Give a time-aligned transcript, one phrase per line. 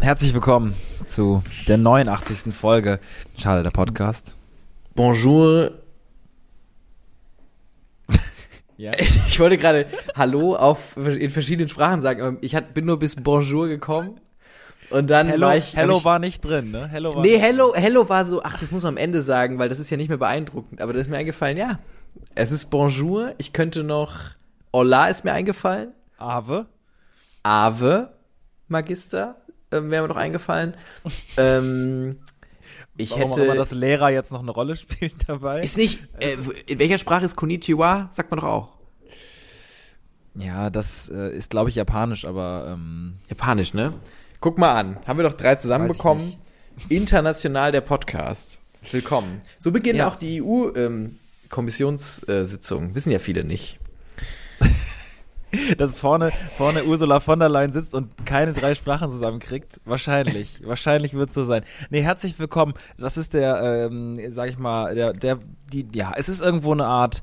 [0.00, 0.74] herzlich willkommen
[1.04, 2.54] zu der 89.
[2.54, 3.00] Folge
[3.38, 4.36] Schade, der Podcast.
[4.94, 5.72] Bonjour.
[8.76, 8.92] Ja.
[8.98, 9.84] Ich wollte gerade
[10.16, 14.18] Hallo auf, in verschiedenen Sprachen sagen, aber ich hat, bin nur bis Bonjour gekommen.
[14.88, 15.76] Und dann Hello, war ich.
[15.76, 16.88] Hello ich, war nicht drin, ne?
[16.88, 19.68] Hello war Nee, Hello, Hello war so, ach, das muss man am Ende sagen, weil
[19.68, 20.80] das ist ja nicht mehr beeindruckend.
[20.80, 21.78] Aber da ist mir eingefallen, ja.
[22.34, 23.34] Es ist Bonjour.
[23.36, 24.14] Ich könnte noch.
[24.72, 25.92] Hola ist mir eingefallen.
[26.16, 26.64] Ave.
[27.42, 28.14] Ave,
[28.68, 29.36] Magister,
[29.72, 30.74] ähm, wäre mir noch eingefallen.
[31.36, 32.18] ähm,
[32.96, 33.40] ich Warum hätte.
[33.40, 35.60] auch immer das Lehrer jetzt noch eine Rolle spielt dabei.
[35.62, 38.08] Ist nicht, äh, in welcher Sprache ist Konnichiwa?
[38.12, 38.68] Sagt man doch auch.
[40.34, 43.94] ja, das äh, ist, glaube ich, japanisch, aber ähm, Japanisch, ne?
[44.40, 44.98] Guck mal an.
[45.06, 46.34] Haben wir doch drei zusammenbekommen.
[46.88, 48.60] International der Podcast.
[48.90, 49.42] Willkommen.
[49.58, 50.08] So beginnen Ja.
[50.08, 51.16] auch die ähm,
[51.50, 52.94] EU-Kommissionssitzungen.
[52.94, 53.78] Wissen ja viele nicht.
[55.78, 59.80] dass vorne, vorne Ursula von der Leyen sitzt und keine drei Sprachen zusammenkriegt.
[59.84, 60.60] Wahrscheinlich.
[60.64, 61.64] Wahrscheinlich wird es so sein.
[61.90, 62.74] Nee, herzlich willkommen.
[62.98, 65.38] Das ist der, ähm, sag ich mal, der, der,
[65.72, 67.20] die, ja, es ist irgendwo eine Art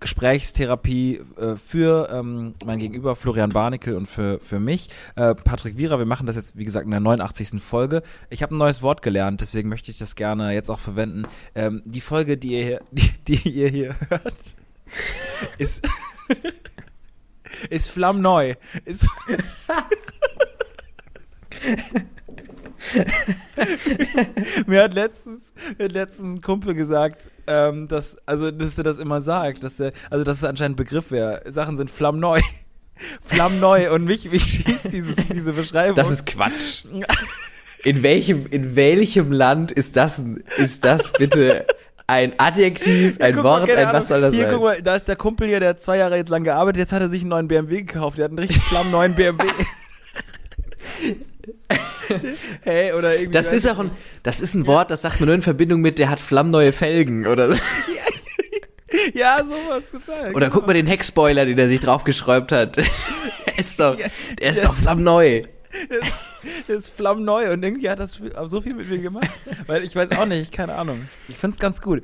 [0.00, 4.88] Gesprächstherapie äh, für ähm, mein Gegenüber Florian Barnickel und für, für mich.
[5.16, 7.60] Äh, Patrick Wierer, wir machen das jetzt, wie gesagt, in der 89.
[7.62, 8.02] Folge.
[8.30, 11.24] Ich habe ein neues Wort gelernt, deswegen möchte ich das gerne jetzt auch verwenden.
[11.54, 14.56] Ähm, die Folge, die ihr, hier- die, die ihr hier hört,
[15.58, 15.82] ist,
[17.70, 18.54] ist flammneu.
[18.84, 19.08] Ist
[24.66, 28.98] mir hat letztens, mir hat letztens ein Kumpel gesagt, ähm, dass, also, dass er das
[28.98, 31.42] immer sagt, dass er, also, dass es anscheinend ein Begriff wäre.
[31.50, 32.40] Sachen sind flammneu.
[33.22, 35.96] Flammneu und mich, mich schießt dieses, diese Beschreibung.
[35.96, 36.84] Das ist Quatsch.
[37.82, 40.22] In welchem, in welchem Land ist das,
[40.58, 41.66] ist das bitte
[42.06, 44.52] ein Adjektiv, ein Guck mal, Wort, keine ein was soll das Hier, sein?
[44.52, 46.92] guck mal, da ist der Kumpel hier, der hat zwei Jahre jetzt lang gearbeitet, jetzt
[46.92, 49.44] hat er sich einen neuen BMW gekauft, der hat einen richtig flammneuen BMW.
[52.62, 53.32] hey, oder irgendwie.
[53.32, 53.90] Das ist auch ein,
[54.22, 57.26] das ist ein Wort, das sagt man nur in Verbindung mit, der hat flammneue Felgen
[57.26, 57.60] oder so.
[59.14, 60.34] Ja, sowas total.
[60.34, 62.76] Oder guck mal den Heckspoiler, den er sich draufgeschräubt hat.
[62.76, 62.84] Der
[63.56, 65.44] ist doch, der ist doch flammneu.
[66.66, 69.30] Das ist flammneu und irgendwie hat das so viel mit mir gemacht.
[69.66, 71.08] Weil ich weiß auch nicht, keine Ahnung.
[71.28, 72.02] Ich find's ganz gut.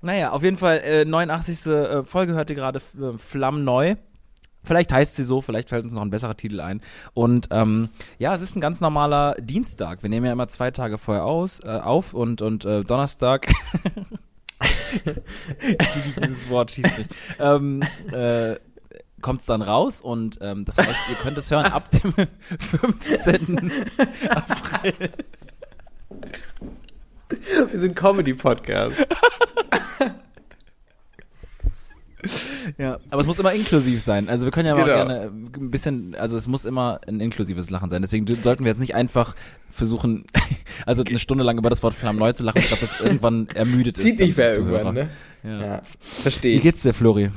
[0.00, 1.66] Naja, auf jeden Fall, äh, 89.
[1.66, 3.96] äh, Folge hört ihr gerade äh, flammneu.
[4.64, 6.82] Vielleicht heißt sie so, vielleicht fällt uns noch ein besserer Titel ein.
[7.14, 7.88] Und ähm,
[8.18, 10.02] ja, es ist ein ganz normaler Dienstag.
[10.02, 13.46] Wir nehmen ja immer zwei Tage vorher aus, äh, auf und, und äh, Donnerstag.
[16.16, 17.06] Dieses Wort schießt mich.
[17.38, 17.82] Ähm,
[18.12, 18.56] äh,
[19.20, 22.12] kommt es dann raus und ähm, das heißt, ihr könnt es hören ab dem
[22.58, 23.72] 15.
[24.30, 25.10] April.
[27.70, 29.06] Wir sind Comedy-Podcast.
[32.76, 34.28] Ja, aber es muss immer inklusiv sein.
[34.28, 34.96] Also wir können ja mal Genau.
[35.06, 38.02] gerne ein bisschen, also es muss immer ein inklusives Lachen sein.
[38.02, 39.34] Deswegen sollten wir jetzt nicht einfach
[39.70, 40.24] versuchen,
[40.86, 42.58] also eine Stunde lang über das Wort Flamm neu zu lachen.
[42.58, 44.02] Ich glaube, das irgendwann ermüdet ist.
[44.04, 45.08] Zieht nicht mehr irgendwann, ne?
[45.44, 45.60] Ja.
[45.60, 47.30] Ja, verstehe Wie geht's dir, Flori?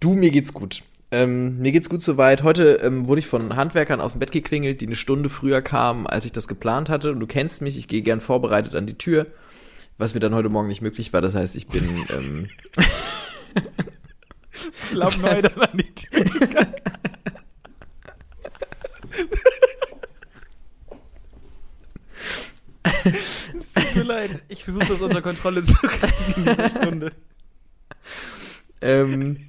[0.00, 0.82] Du, mir geht's gut.
[1.10, 2.42] Ähm, mir geht's gut soweit.
[2.44, 6.06] Heute ähm, wurde ich von Handwerkern aus dem Bett geklingelt, die eine Stunde früher kamen,
[6.06, 7.10] als ich das geplant hatte.
[7.10, 9.26] Und du kennst mich, ich gehe gern vorbereitet an die Tür,
[9.96, 11.20] was mir dann heute Morgen nicht möglich war.
[11.20, 12.48] Das heißt, ich bin ähm,
[14.52, 16.74] Flamm neu dann an die Tür gegangen.
[22.84, 24.42] Es tut mir leid.
[24.48, 27.12] Ich versuche das unter Kontrolle zu kriegen in dieser Stunde.
[28.80, 29.47] ähm,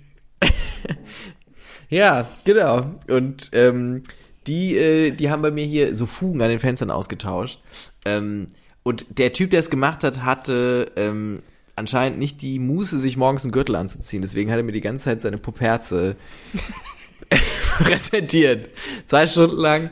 [1.90, 2.92] ja, genau.
[3.08, 4.04] Und ähm,
[4.48, 7.60] die, äh, die haben bei mir hier so Fugen an den Fenstern ausgetauscht.
[8.06, 8.48] Ähm,
[8.84, 11.42] und der Typ, der es gemacht hat, hatte ähm,
[11.76, 14.22] anscheinend nicht die Muße, sich morgens einen Gürtel anzuziehen.
[14.22, 16.16] Deswegen hat er mir die ganze Zeit seine Puperze
[17.80, 18.68] präsentiert.
[19.06, 19.90] Zwei Stunden lang.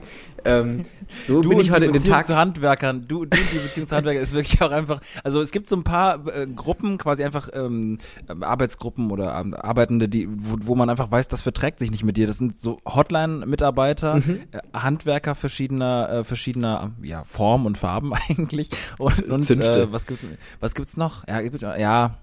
[0.47, 0.83] Ähm,
[1.25, 2.25] so Du bin ich heute die in den Beziehung Tag.
[2.27, 5.67] zu Handwerkern, du, du die Beziehung zu Handwerkern ist wirklich auch einfach, also es gibt
[5.67, 10.75] so ein paar äh, Gruppen, quasi einfach ähm, Arbeitsgruppen oder ähm, Arbeitende, die, wo, wo
[10.75, 12.27] man einfach weiß, das verträgt sich nicht mit dir.
[12.27, 14.39] Das sind so Hotline-Mitarbeiter, Mhm.
[14.51, 18.69] äh, Handwerker verschiedener, äh, verschiedener ja, Formen und Farben eigentlich.
[18.97, 20.19] Und, und äh, was gibt
[20.59, 21.27] was gibt's noch?
[21.27, 22.17] Ja, gibt, ja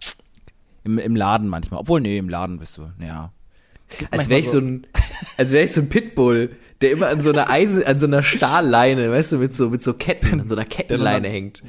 [0.84, 1.80] im, im Laden manchmal.
[1.80, 3.32] Obwohl, nee, im Laden bist du, ja.
[3.98, 4.86] Gibt Als wäre ich so ein,
[5.36, 8.22] als wäre ich so ein Pitbull, der immer an so einer Eisen, an so einer
[8.22, 11.62] Stahlleine, weißt du, mit so, mit so Ketten, an so einer Kettenleine hängt.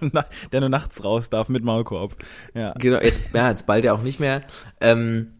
[0.00, 2.16] der, der nur nachts raus darf mit Maulkorb.
[2.54, 2.72] Ja.
[2.78, 4.42] Genau, jetzt, ja, jetzt bald ja auch nicht mehr.
[4.80, 5.32] Ähm,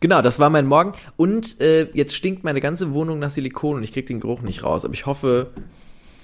[0.00, 0.94] genau, das war mein Morgen.
[1.16, 4.64] Und äh, jetzt stinkt meine ganze Wohnung nach Silikon und ich krieg den Geruch nicht
[4.64, 4.84] raus.
[4.84, 5.50] Aber ich hoffe,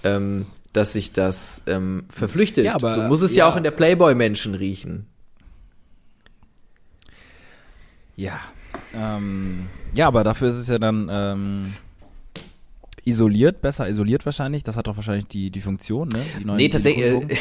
[0.05, 2.65] ähm, dass sich das ähm, verflüchtet.
[2.65, 3.53] Ja, aber- so muss es ja, ja.
[3.53, 5.07] auch in der Playboy-Menschen riechen.
[8.17, 8.41] Ja.
[8.95, 11.75] Ähm, ja, aber dafür ist es ja dann, ähm,
[13.07, 14.63] isoliert, besser isoliert wahrscheinlich.
[14.63, 16.23] Das hat doch wahrscheinlich die, die Funktion, ne?
[16.41, 17.41] Die neuen Nee, tatsächlich.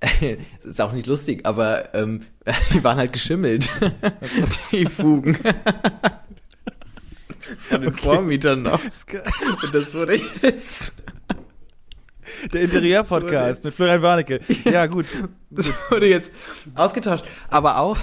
[0.00, 2.22] Äh, das ist auch nicht lustig, aber ähm,
[2.74, 3.70] die waren halt geschimmelt.
[4.72, 5.38] die Fugen.
[7.58, 8.80] Von den Vormietern noch.
[8.82, 10.94] Und das wurde jetzt.
[12.52, 14.40] Der Interieur-Podcast mit Florian Warnecke.
[14.64, 15.06] Ja, gut.
[15.50, 16.32] Das wurde jetzt
[16.74, 17.24] ausgetauscht.
[17.48, 17.98] Aber auch,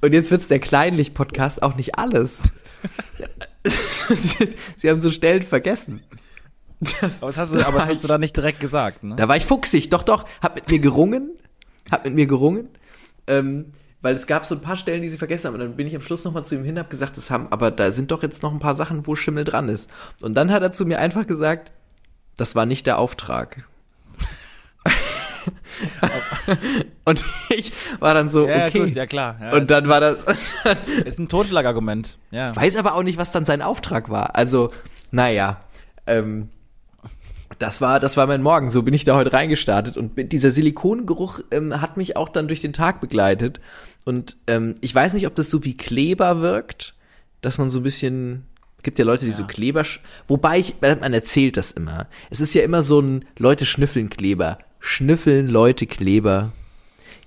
[0.00, 2.42] und jetzt wird's der Kleinlich-Podcast, auch nicht alles.
[4.76, 6.02] Sie haben so Stellen vergessen.
[6.80, 9.16] Das, Aber das hast du, aber das hast du da nicht direkt gesagt, ne?
[9.16, 11.34] Da war ich fuchsig, doch, doch, hab mit mir gerungen,
[11.90, 12.68] hab mit mir gerungen,
[13.26, 15.54] ähm, weil es gab so ein paar Stellen, die sie vergessen haben.
[15.54, 17.72] Und dann bin ich am Schluss nochmal zu ihm hin, hab gesagt, das haben, aber
[17.72, 19.90] da sind doch jetzt noch ein paar Sachen, wo Schimmel dran ist.
[20.22, 21.72] Und dann hat er zu mir einfach gesagt,
[22.36, 23.67] das war nicht der Auftrag.
[27.04, 28.80] und ich war dann so, ja, okay.
[28.80, 29.36] gut, ja klar.
[29.40, 30.26] Ja, und dann war das,
[31.04, 32.18] ist ein Totschlagargument.
[32.30, 32.54] Ja.
[32.54, 34.36] weiß aber auch nicht, was dann sein Auftrag war.
[34.36, 34.70] Also,
[35.10, 35.60] naja,
[36.06, 36.48] ähm,
[37.58, 38.70] das war, das war mein Morgen.
[38.70, 42.60] So bin ich da heute reingestartet und dieser Silikongeruch ähm, hat mich auch dann durch
[42.60, 43.60] den Tag begleitet.
[44.04, 46.94] Und ähm, ich weiß nicht, ob das so wie Kleber wirkt,
[47.40, 48.44] dass man so ein bisschen
[48.78, 49.36] es gibt ja Leute, die Ja.
[49.36, 49.84] so Kleber,
[50.28, 52.06] wobei ich, man erzählt das immer.
[52.30, 56.52] Es ist ja immer so ein Leute schnüffeln Kleber, schnüffeln Leute Kleber.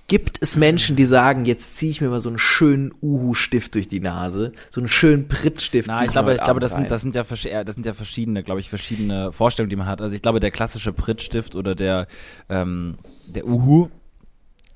[0.08, 3.88] Gibt es Menschen, die sagen, jetzt ziehe ich mir mal so einen schönen Uhu-Stift durch
[3.88, 5.88] die Nase, so einen schönen Prittstift.
[5.88, 7.24] Na, ich glaube, ich glaube, das sind, das sind ja,
[7.64, 10.02] das sind ja verschiedene, glaube ich, verschiedene Vorstellungen, die man hat.
[10.02, 12.08] Also ich glaube, der klassische Prittstift oder der,
[12.50, 13.88] ähm, der Uhu,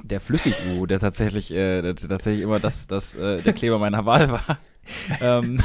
[0.01, 4.31] der Flüssig-Uhu, der tatsächlich, äh, der tatsächlich immer das, das, äh, der Kleber meiner Wahl
[4.31, 4.59] war.
[5.21, 5.59] ähm,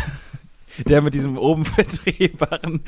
[0.86, 2.82] der mit diesem oben verdrehbaren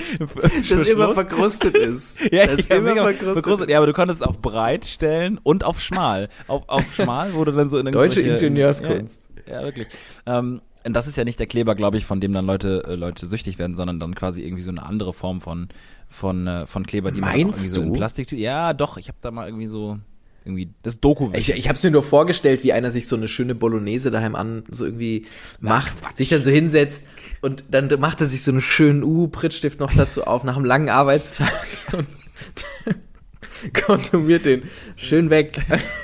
[0.68, 2.20] das immer verkrustet ist.
[2.32, 3.32] ja, das ist ja, immer verkrustet.
[3.32, 3.70] verkrustet.
[3.70, 6.28] Ja, aber du konntest es auf breit stellen und auf schmal.
[6.48, 9.28] Auf, auf schmal wurde dann so in Deutsche irgendwelche- Ingenieurskunst.
[9.46, 9.88] Ja, ja wirklich.
[10.26, 12.94] Ähm, und das ist ja nicht der Kleber, glaube ich, von dem dann Leute äh,
[12.94, 15.68] Leute süchtig werden, sondern dann quasi irgendwie so eine andere Form von
[16.08, 17.94] von äh, von Kleber, die man Meinst irgendwie so in du?
[17.94, 18.32] Plastik.
[18.32, 18.96] Ja, doch.
[18.96, 19.98] Ich habe da mal irgendwie so
[20.44, 21.30] irgendwie das Doku.
[21.34, 24.34] Ich, ich habe es mir nur vorgestellt, wie einer sich so eine schöne Bolognese daheim
[24.34, 25.26] an so irgendwie
[25.60, 27.04] macht, sich dann so hinsetzt
[27.40, 30.88] und dann macht er sich so einen schönen Uhu-Prittstift noch dazu auf nach einem langen
[30.88, 31.52] Arbeitstag
[31.92, 32.06] und
[33.86, 34.62] konsumiert den
[34.96, 35.58] schön weg.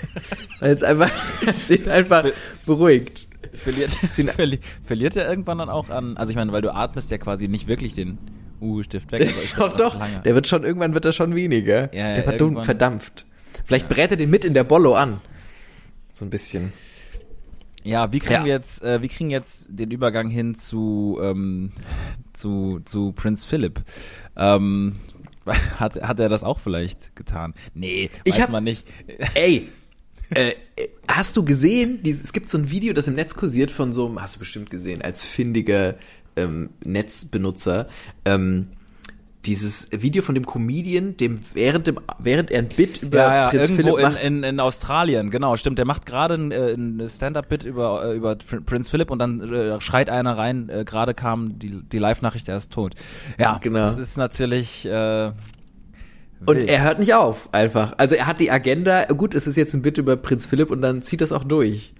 [0.61, 1.11] Weil es einfach,
[1.47, 2.25] es ihn einfach
[2.67, 3.27] beruhigt.
[3.55, 6.17] verliert, verli verliert er irgendwann dann auch an.
[6.17, 8.19] Also ich meine, weil du atmest ja quasi nicht wirklich den
[8.61, 9.33] U-Stift weg.
[9.57, 9.97] doch, doch.
[10.25, 11.95] Der wird schon, irgendwann wird er schon weniger.
[11.95, 13.25] Ja, der verdampft.
[13.69, 15.21] Vielleicht brät er den mit in der Bollo an.
[16.11, 16.73] So ein bisschen.
[17.85, 18.45] Ja, wie kriegen Ja.
[18.47, 21.73] wir jetzt, äh, wie kriegen jetzt den Übergang hin zu ähm,
[22.33, 23.83] zu zu Prinz Philip?
[24.37, 24.97] Ähm,
[25.79, 27.53] hat hat er das auch vielleicht getan?
[27.75, 28.85] Nee, Ich weiß hab- man nicht.
[29.35, 29.69] Ey,
[30.31, 30.53] äh,
[31.07, 34.07] hast du gesehen, dieses, es gibt so ein Video, das im Netz kursiert von so
[34.07, 35.97] einem, hast du bestimmt gesehen, als findiger
[36.37, 37.87] ähm, Netzbenutzer,
[38.25, 38.69] ähm,
[39.45, 43.49] dieses Video von dem Comedian, dem während, dem, während er ein Bit über Ja, ja,
[43.51, 45.79] Prinz irgendwo Philipp in, macht, in, in Australien, genau, stimmt.
[45.79, 49.41] Der macht gerade ein, äh, ein Stand-up-Bit über äh, über Pr- Prinz Philip und dann
[49.53, 50.69] äh, schreit einer rein.
[50.69, 52.95] Äh, gerade kam die die Live-Nachricht, er ist tot.
[53.39, 53.81] Ja, Genau.
[53.81, 54.85] Das ist natürlich.
[54.87, 55.33] Äh,
[56.47, 57.95] und er hört nicht auf, einfach.
[57.97, 60.83] Also er hat die Agenda, gut, es ist jetzt ein Bit über Prinz Philipp und
[60.83, 61.95] dann zieht das auch durch.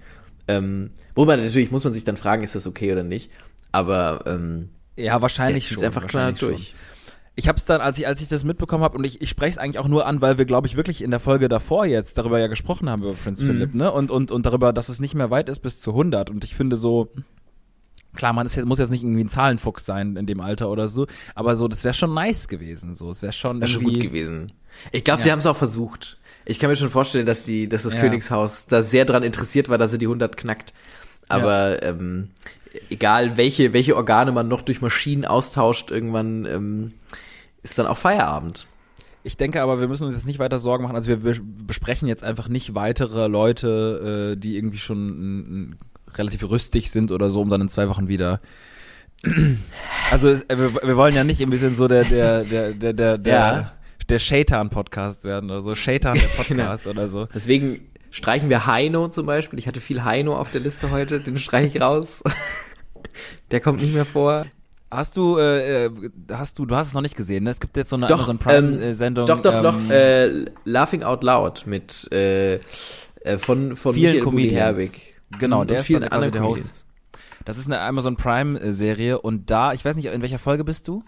[0.47, 3.31] Ähm, wobei natürlich muss man sich dann fragen, ist das okay oder nicht,
[3.71, 5.83] aber ähm, ja, wahrscheinlich schon.
[5.83, 6.77] einfach klar wahrscheinlich schon.
[7.39, 9.51] Ich habe es dann, als ich als ich das mitbekommen habe, und ich, ich spreche
[9.51, 12.17] es eigentlich auch nur an, weil wir, glaube ich, wirklich in der Folge davor jetzt
[12.17, 13.45] darüber ja gesprochen haben über Prinz Mhm.
[13.47, 13.91] Philip, ne?
[13.91, 16.29] Und und und darüber, dass es nicht mehr weit ist bis zu 100.
[16.29, 17.09] Und ich finde so,
[18.15, 20.89] klar, man ist jetzt, muss jetzt nicht irgendwie ein Zahlenfuchs sein in dem Alter oder
[20.89, 22.93] so, aber so, das wäre schon nice gewesen.
[22.95, 24.51] So, es wäre schon ist schon gut gewesen.
[24.91, 25.31] Ich glaube, sie Ja.
[25.31, 26.17] haben es auch versucht.
[26.45, 27.99] Ich kann mir schon vorstellen, dass die, dass das Ja.
[28.01, 30.73] Königshaus da sehr dran interessiert war, dass er die 100 knackt.
[31.27, 32.31] Aber ähm,
[32.89, 36.93] egal, welche, welche Organe man noch durch Maschinen austauscht, irgendwann ähm,
[37.63, 38.67] ist dann auch Feierabend.
[39.23, 40.95] Ich denke aber, wir müssen uns jetzt nicht weiter Sorgen machen.
[40.95, 45.75] Also wir bes- besprechen jetzt einfach nicht weitere Leute, äh, die irgendwie schon
[46.13, 48.39] relativ rüstig sind oder so, um dann in zwei Wochen wieder.
[50.11, 53.73] Also äh, wir, wollen ja nicht ein bisschen so der der der der der der,
[54.07, 57.27] der Shaitan Podcast werden oder so Shaitan der Podcast oder so.
[57.27, 59.59] Deswegen streichen wir Heino zum Beispiel.
[59.59, 62.23] Ich hatte viel Heino auf der Liste heute, den streiche ich raus.
[63.51, 64.45] Der kommt nicht mehr vor.
[64.91, 65.91] Hast du äh, äh,
[66.31, 67.51] hast du du hast es noch nicht gesehen, ne?
[67.51, 69.89] Es gibt jetzt so eine Doch, Amazon Prime ähm, äh, Doch, doch, ähm, doch.
[69.91, 74.79] Äh, Laughing Out Loud mit äh, äh, von von Vielen Michael Comedians.
[74.79, 75.15] Herbig.
[75.37, 76.85] Genau, Und der ist dann quasi der Host.
[77.45, 80.63] Das ist eine Amazon Prime äh, Serie und da, ich weiß nicht, in welcher Folge
[80.63, 81.03] bist du?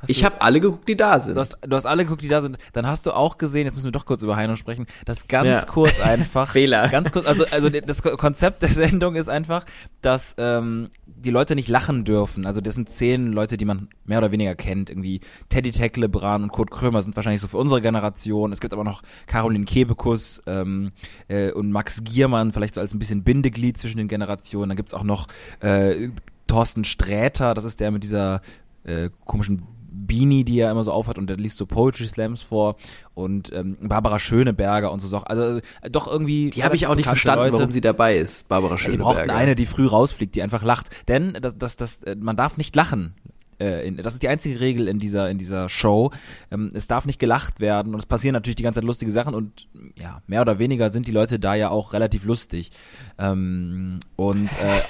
[0.00, 1.34] Hast Ich habe alle geguckt, die da sind.
[1.36, 2.56] Du hast, du hast alle geguckt, die da sind.
[2.72, 5.48] Dann hast du auch gesehen, jetzt müssen wir doch kurz über Heino sprechen, dass ganz
[5.48, 5.64] Ja.
[5.64, 6.52] kurz einfach.
[6.52, 6.88] Fehler.
[6.88, 9.64] Ganz kurz, also, also das Ko- Konzept der Sendung ist einfach,
[10.02, 12.46] dass ähm, die Leute nicht lachen dürfen.
[12.46, 14.88] Also das sind zehn Leute, die man mehr oder weniger kennt.
[14.90, 18.52] Irgendwie Teddy Tecklebrand und Kurt Krömer sind wahrscheinlich so für unsere Generation.
[18.52, 20.92] Es gibt aber noch Caroline Kebekus ähm,
[21.26, 24.68] äh, und Max Giermann, vielleicht so als ein bisschen Bindeglied zwischen den Generationen.
[24.70, 25.26] Dann gibt's auch noch
[25.60, 26.10] äh,
[26.46, 28.40] Thorsten Sträter, das ist der mit dieser
[28.84, 32.76] äh, komischen Beanie, die er immer so aufhat und der liest so Poetry Slams vor
[33.14, 35.26] und ähm, Barbara Schöneberger und so Sachen.
[35.26, 36.50] Also äh, doch irgendwie.
[36.50, 37.54] die habe ich auch nicht verstanden, Leute.
[37.58, 39.12] warum sie dabei ist, Barbara Ja, die Schöneberger.
[39.14, 40.88] brauchten eine, die früh rausfliegt, die einfach lacht.
[41.08, 43.14] Denn das, das, das, äh, man darf nicht lachen.
[43.58, 46.12] Äh, Das ist die einzige Regel in dieser, in dieser Show.
[46.52, 49.34] Ähm, Es darf nicht gelacht werden und es passieren natürlich die ganze Zeit lustige Sachen
[49.34, 49.66] und
[49.96, 52.70] ja, mehr oder weniger sind die Leute da ja auch relativ lustig.
[53.18, 54.80] Ähm, Und äh,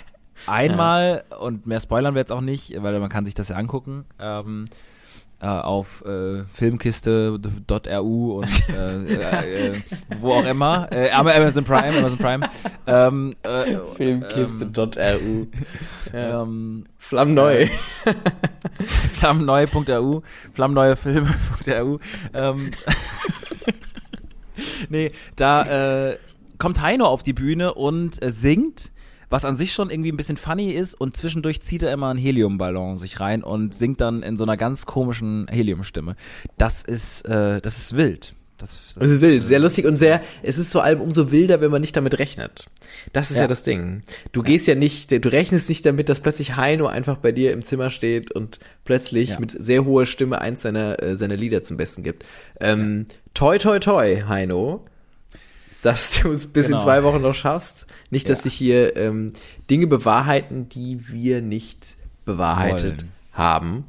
[0.46, 4.04] einmal, und mehr spoilern wir jetzt auch nicht, weil man kann sich das ja angucken,
[4.18, 4.66] ähm,
[5.40, 9.80] äh, auf äh, filmkiste.ru und äh, äh, äh,
[10.20, 12.48] wo auch immer, äh, aber Amazon Prime, Amazon Prime,
[12.88, 15.46] ähm, äh, Filmkiste.ru.
[16.12, 16.42] Ja.
[16.42, 17.68] ähm, Flammneu.
[19.14, 20.22] flammneue.ru,
[20.54, 21.98] flammneuefilme.ru.
[22.34, 22.70] Ähm,
[24.88, 26.14] nee, da
[26.58, 28.90] kommt Heino auf die Bühne und singt,
[29.30, 32.18] was an sich schon irgendwie ein bisschen funny ist und zwischendurch zieht er immer einen
[32.18, 36.16] Heliumballon sich rein und singt dann in so einer ganz komischen Heliumstimme.
[36.56, 38.34] Das ist, äh, das ist wild.
[38.56, 41.60] Das, Das ist wild, äh, sehr lustig und sehr, es ist vor allem umso wilder,
[41.60, 42.66] wenn man nicht damit rechnet.
[43.12, 43.46] Das ist ja, Ja.
[43.48, 44.02] das Ding.
[44.32, 47.62] Du gehst ja nicht, du rechnest nicht damit, dass plötzlich Heino einfach bei dir im
[47.64, 49.38] Zimmer steht und plötzlich Ja.
[49.40, 52.24] mit sehr hoher Stimme eins seiner, äh, seiner Lieder zum Besten gibt.
[52.60, 54.84] Ähm, toi, toi, toi, Heino,
[55.82, 56.82] dass du es bis in Genau.
[56.84, 57.86] zwei Wochen noch schaffst.
[58.10, 58.42] Nicht, dass Ja.
[58.44, 59.32] sich hier ähm,
[59.70, 63.12] Dinge bewahrheiten, die wir nicht bewahrheitet Wollen.
[63.32, 63.84] haben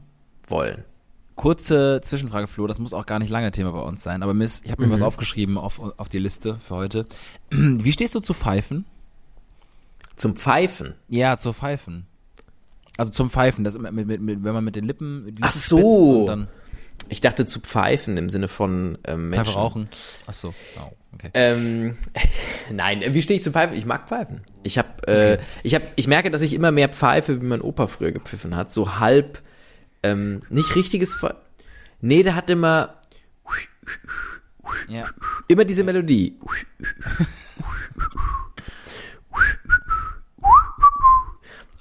[0.47, 0.83] wollen.
[1.35, 4.61] Kurze Zwischenfrage, Flo, das muss auch gar nicht lange Thema bei uns sein, aber Miss,
[4.65, 7.05] ich habe mir was aufgeschrieben auf, auf die Liste für heute.
[7.49, 8.85] Wie stehst du zu Pfeifen?
[10.17, 10.95] Zum Pfeifen.
[11.07, 12.05] Ja, zu Pfeifen.
[12.97, 15.51] Also zum Pfeifen, das mit, mit, mit, wenn man mit den Lippen, die Lippen Ach
[15.53, 15.77] so.
[15.77, 16.47] spitzt und dann
[17.09, 19.45] Ich dachte zu pfeifen im Sinne von ähm, Menschen.
[19.45, 19.89] Pfeife rauchen.
[20.27, 21.31] Ach so, oh, okay.
[21.33, 21.97] Ähm,
[22.71, 23.75] nein, wie stehe ich zu Pfeifen?
[23.75, 24.41] Ich mag Pfeifen.
[24.63, 27.87] Ich habe, äh, ich habe, ich merke, dass ich immer mehr pfeife, wie mein Opa
[27.87, 28.71] früher gepfiffen hat.
[28.71, 29.41] So halb,
[30.03, 31.37] ähm, nicht richtiges Pfeifen.
[32.01, 32.95] Nee, der hat immer,
[34.87, 35.09] Ja.
[35.47, 36.37] immer diese Melodie.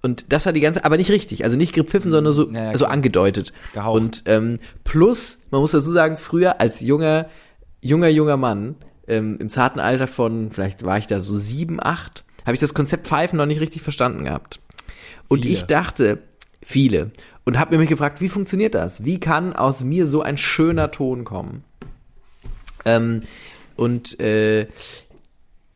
[0.03, 2.79] Und das hat die ganze, aber nicht richtig, also nicht gepfiffen, sondern so, Ja, ja,
[2.79, 3.53] so angedeutet.
[3.75, 3.97] Gehaucht.
[3.97, 7.27] Und ähm, plus, man muss dazu sagen, früher als junger,
[7.81, 8.77] junger, junger Mann,
[9.09, 12.75] ähm, im zarten Alter von, vielleicht war ich da so sieben, acht, habe ich das
[12.75, 14.61] Konzept Pfeifen noch nicht richtig verstanden gehabt.
[15.27, 15.55] Und Viele.
[15.55, 16.19] ich dachte,
[16.63, 17.11] viele,
[17.45, 19.05] und habe mir mich gefragt, wie funktioniert das?
[19.05, 21.65] Wie kann aus mir so ein schöner Ton kommen?
[22.85, 23.23] Ähm,
[23.77, 24.67] und äh,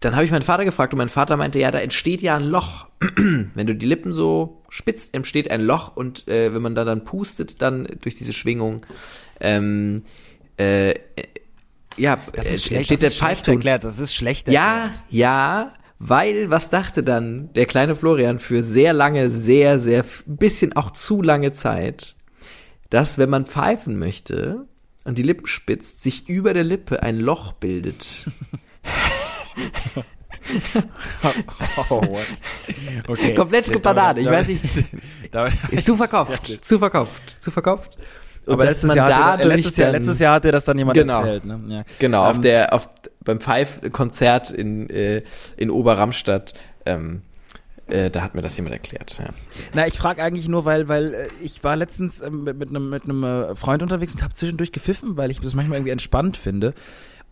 [0.04, 2.44] dann habe ich meinen Vater gefragt und mein Vater meinte, ja, da entsteht ja ein
[2.44, 2.86] Loch.
[3.54, 7.04] wenn du die Lippen so spitzt, entsteht ein Loch und äh, wenn man da dann
[7.04, 8.84] pustet, dann durch diese Schwingung,
[9.40, 10.04] ähm,
[10.58, 10.94] äh, äh,
[11.96, 13.54] ja, Das äh, ist schlecht, entsteht das der ist schlecht Pfeifton.
[13.54, 15.00] erklärt, das ist schlecht Ja, erklärt.
[15.10, 20.74] ja, weil was dachte dann der kleine Florian für sehr lange, sehr, sehr, ein bisschen
[20.74, 22.16] auch zu lange Zeit,
[22.90, 24.66] dass wenn man pfeifen möchte
[25.04, 28.06] und die Lippen spitzt, sich über der Lippe ein Loch bildet.
[31.88, 32.26] Oh, what?
[33.08, 33.34] Okay.
[33.34, 34.62] Komplett Nee, Banane, ich weiß nicht.
[35.30, 35.54] damit-
[35.84, 37.96] Zu verkauft, zu verkauft, zu verkauft.
[38.46, 40.98] Und Aber letztes Jahr, hatte, dadurch letztes, Jahr, dann- letztes Jahr hatte das dann jemand
[40.98, 41.18] Genau.
[41.20, 41.44] erzählt.
[41.44, 41.60] Ne?
[41.68, 41.82] Ja.
[42.00, 42.88] Genau, auf Ähm, der, auf,
[43.24, 45.22] beim Pfeif-Konzert in, äh,
[45.56, 46.54] in Oberramstadt,
[46.86, 47.22] ähm,
[47.86, 49.26] äh, da hat mir das jemand erklärt, ja.
[49.74, 53.04] Na, ich frage eigentlich nur, weil, weil äh, ich war letztens ähm, mit einem mit
[53.04, 56.74] einem äh, Freund unterwegs und habe zwischendurch gepfiffen, weil ich das manchmal irgendwie entspannt finde.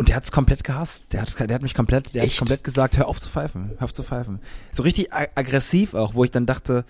[0.00, 1.12] Und der hat's komplett gehasst.
[1.12, 3.84] Der hat, der hat mich komplett, der hat komplett gesagt, hör auf zu pfeifen, hör
[3.84, 4.40] auf zu pfeifen.
[4.72, 6.86] So richtig ag aggressiv auch, wo ich dann dachte,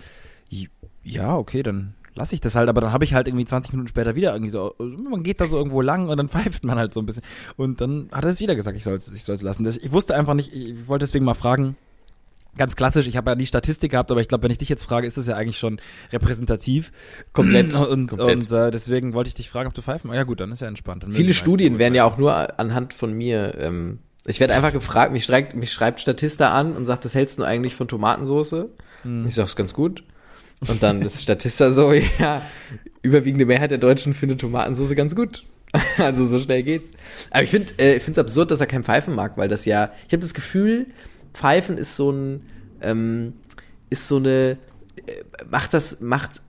[1.03, 3.89] ja, okay, dann lasse ich das halt, aber dann habe ich halt irgendwie 20 Minuten
[3.89, 6.95] später wieder irgendwie so, man geht da so irgendwo lang und dann pfeift man halt
[6.95, 7.25] so ein bisschen.
[7.57, 9.65] Und dann hat er es wieder gesagt, ich soll es ich soll's lassen.
[9.65, 11.77] Das, ich wusste einfach nicht, ich wollte deswegen mal fragen,
[12.57, 14.85] ganz klassisch, ich habe ja nie Statistik gehabt, aber ich glaube, wenn ich dich jetzt
[14.85, 15.81] frage, ist das ja eigentlich schon
[16.13, 16.93] repräsentativ.
[17.33, 18.37] Komplett, Und, komplett.
[18.37, 20.11] und äh, deswegen wollte ich dich fragen, ob du pfeifen.
[20.11, 21.03] Ah, ja gut, dann ist ja entspannt.
[21.03, 25.13] Dann Viele Studien werden ja auch nur anhand von mir, ähm, ich werde einfach gefragt,
[25.13, 28.67] mich schreibt, mich schreibt Statista an und sagt, das hältst du eigentlich von Tomatensauce?
[29.03, 29.25] Hm.
[29.27, 30.05] Ich sag's ganz gut.
[30.69, 32.43] Und dann ist Statista so, ja,
[33.03, 35.45] überwiegende Mehrheit der Deutschen findet Tomatensauce ganz gut.
[35.99, 36.91] Also so schnell geht's.
[37.31, 39.65] Aber ich finde, äh, ich finde es absurd, dass er kein Pfeifen mag, weil das
[39.67, 40.87] ja, ich habe das Gefühl,
[41.33, 42.47] Pfeifen ist so ein,
[42.83, 43.35] ähm,
[43.91, 44.59] ist so eine,
[45.07, 45.13] äh,
[45.51, 46.43] macht das, macht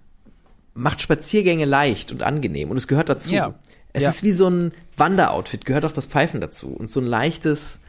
[0.74, 3.34] macht Spaziergänge leicht und angenehm und es gehört dazu.
[3.34, 3.56] Ja.
[3.92, 4.10] Es Ja.
[4.10, 7.82] ist wie so ein Wanderoutfit, gehört auch das Pfeifen dazu und so ein leichtes,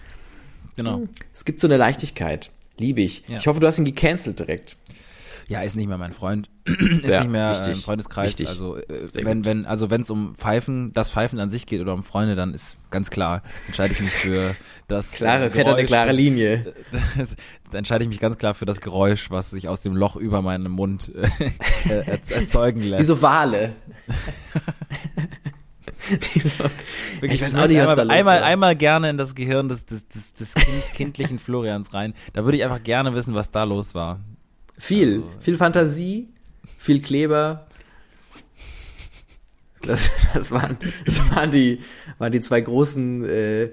[0.74, 1.02] Genau.
[1.32, 2.50] es gibt so eine Leichtigkeit.
[2.78, 3.22] Liebe ich.
[3.28, 3.38] Ja.
[3.38, 4.76] Ich hoffe, du hast ihn gecancelt direkt.
[5.52, 6.48] Ja, ist nicht mehr mein Freund.
[6.64, 7.74] ist Sehr nicht mehr äh, wichtig.
[7.74, 8.28] im Freundeskreis.
[8.28, 8.48] Wichtig.
[8.48, 9.44] Also äh, wenn, gut.
[9.46, 12.54] wenn, also wenn es um Pfeifen, das Pfeifen an sich geht oder um Freunde, dann
[12.54, 14.54] ist ganz klar, entscheide ich mich für
[14.88, 15.86] das Klare, äh, fährt eine Geräusch.
[15.88, 16.72] klare Linie.
[17.18, 17.36] Das,
[17.70, 20.42] da entscheide ich mich ganz klar für das Geräusch, was sich aus dem Loch über
[20.42, 21.48] meinem Mund äh,
[21.90, 23.06] äh, erz- erzeugen Wie lässt.
[23.06, 23.72] so Wale.
[27.20, 28.46] Wirklich, ich weiß auch nicht, was einmal, da los einmal, war.
[28.46, 32.14] einmal gerne in das Gehirn des, des, des, des kind, kindlichen Florians rein.
[32.32, 34.20] Da würde ich einfach gerne wissen, was da los war.
[34.78, 36.28] Viel, viel Fantasie,
[36.78, 37.66] viel Kleber.
[39.82, 41.80] Das, das waren, das waren die,
[42.18, 43.70] waren die zwei großen, äh,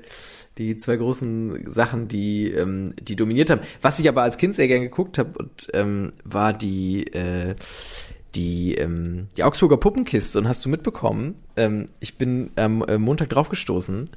[0.58, 3.62] die zwei großen Sachen, die, ähm, die dominiert haben.
[3.82, 7.56] Was ich aber als Kind sehr gern geguckt habe, und, ähm, war die, äh,
[8.36, 10.38] die, ähm, die Augsburger Puppenkiste.
[10.40, 11.36] Und hast du mitbekommen?
[11.56, 14.10] Ähm, ich bin am äh, Montag draufgestoßen,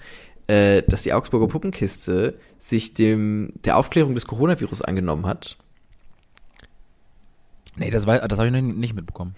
[0.48, 5.56] äh, dass die Augsburger Puppenkiste sich dem der Aufklärung des Coronavirus angenommen hat.
[7.76, 9.34] Nee, das, war, das habe ich noch nicht mitbekommen.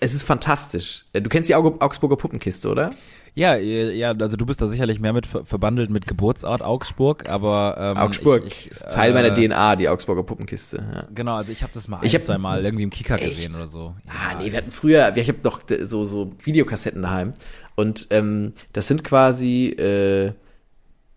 [0.00, 1.04] Es ist fantastisch.
[1.12, 2.90] Äh, Du kennst die Augsburger Puppenkiste, oder?
[3.34, 7.28] Ja, äh, ja, also du bist da sicherlich mehr mit ver verbandelt mit Geburtsort Augsburg,
[7.28, 10.78] aber ähm, Augsburg ich, ich, ist Teil meiner äh, DNA, die Augsburger Puppenkiste.
[10.92, 11.06] Ja.
[11.14, 13.36] Genau, also ich habe das mal Ich ein, hab- zwei Mal irgendwie im Kicker Echt?
[13.36, 13.94] gesehen oder so.
[14.08, 17.34] Ah, nee, wir hatten früher, ich habe doch d- so, so Videokassetten daheim.
[17.76, 20.32] Und ähm, das sind quasi, äh,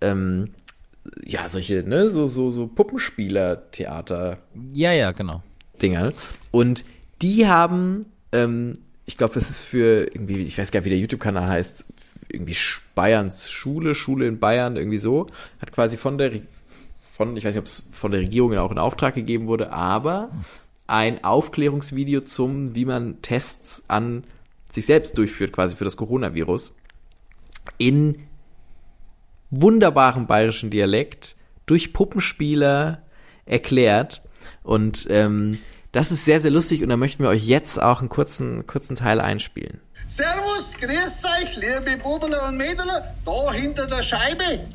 [0.02, 0.50] ähm,
[1.26, 4.38] ja, solche, ne, so, so, so Puppenspieler-Theater.
[4.74, 5.42] Ja, ja, genau.
[5.82, 6.12] Dinger.
[6.52, 6.86] Und
[7.22, 8.74] die haben, ähm,
[9.06, 11.86] ich glaube, das ist für irgendwie, ich weiß gar nicht, wie der YouTube-Kanal heißt,
[12.30, 12.56] irgendwie
[12.96, 15.28] Bayerns Schule, Schule in Bayern, irgendwie so,
[15.62, 16.32] hat quasi von der,
[17.12, 20.30] von, ich weiß nicht, ob es von der Regierung auch in Auftrag gegeben wurde, aber
[20.88, 24.24] ein Aufklärungsvideo zum, wie man Tests an
[24.70, 26.74] sich selbst durchführt, quasi für das Coronavirus,
[27.78, 28.28] in
[29.50, 31.36] wunderbarem bayerischen Dialekt
[31.66, 33.02] durch Puppenspieler
[33.46, 34.22] erklärt.
[34.64, 35.60] Und ähm,
[35.92, 38.96] das ist sehr, sehr lustig und da möchten wir euch jetzt auch einen kurzen, kurzen
[38.96, 39.82] Teil einspielen.
[40.08, 44.68] Servus, grüßt euch, liebe Bubler und Mädler, da hinter der Scheibe.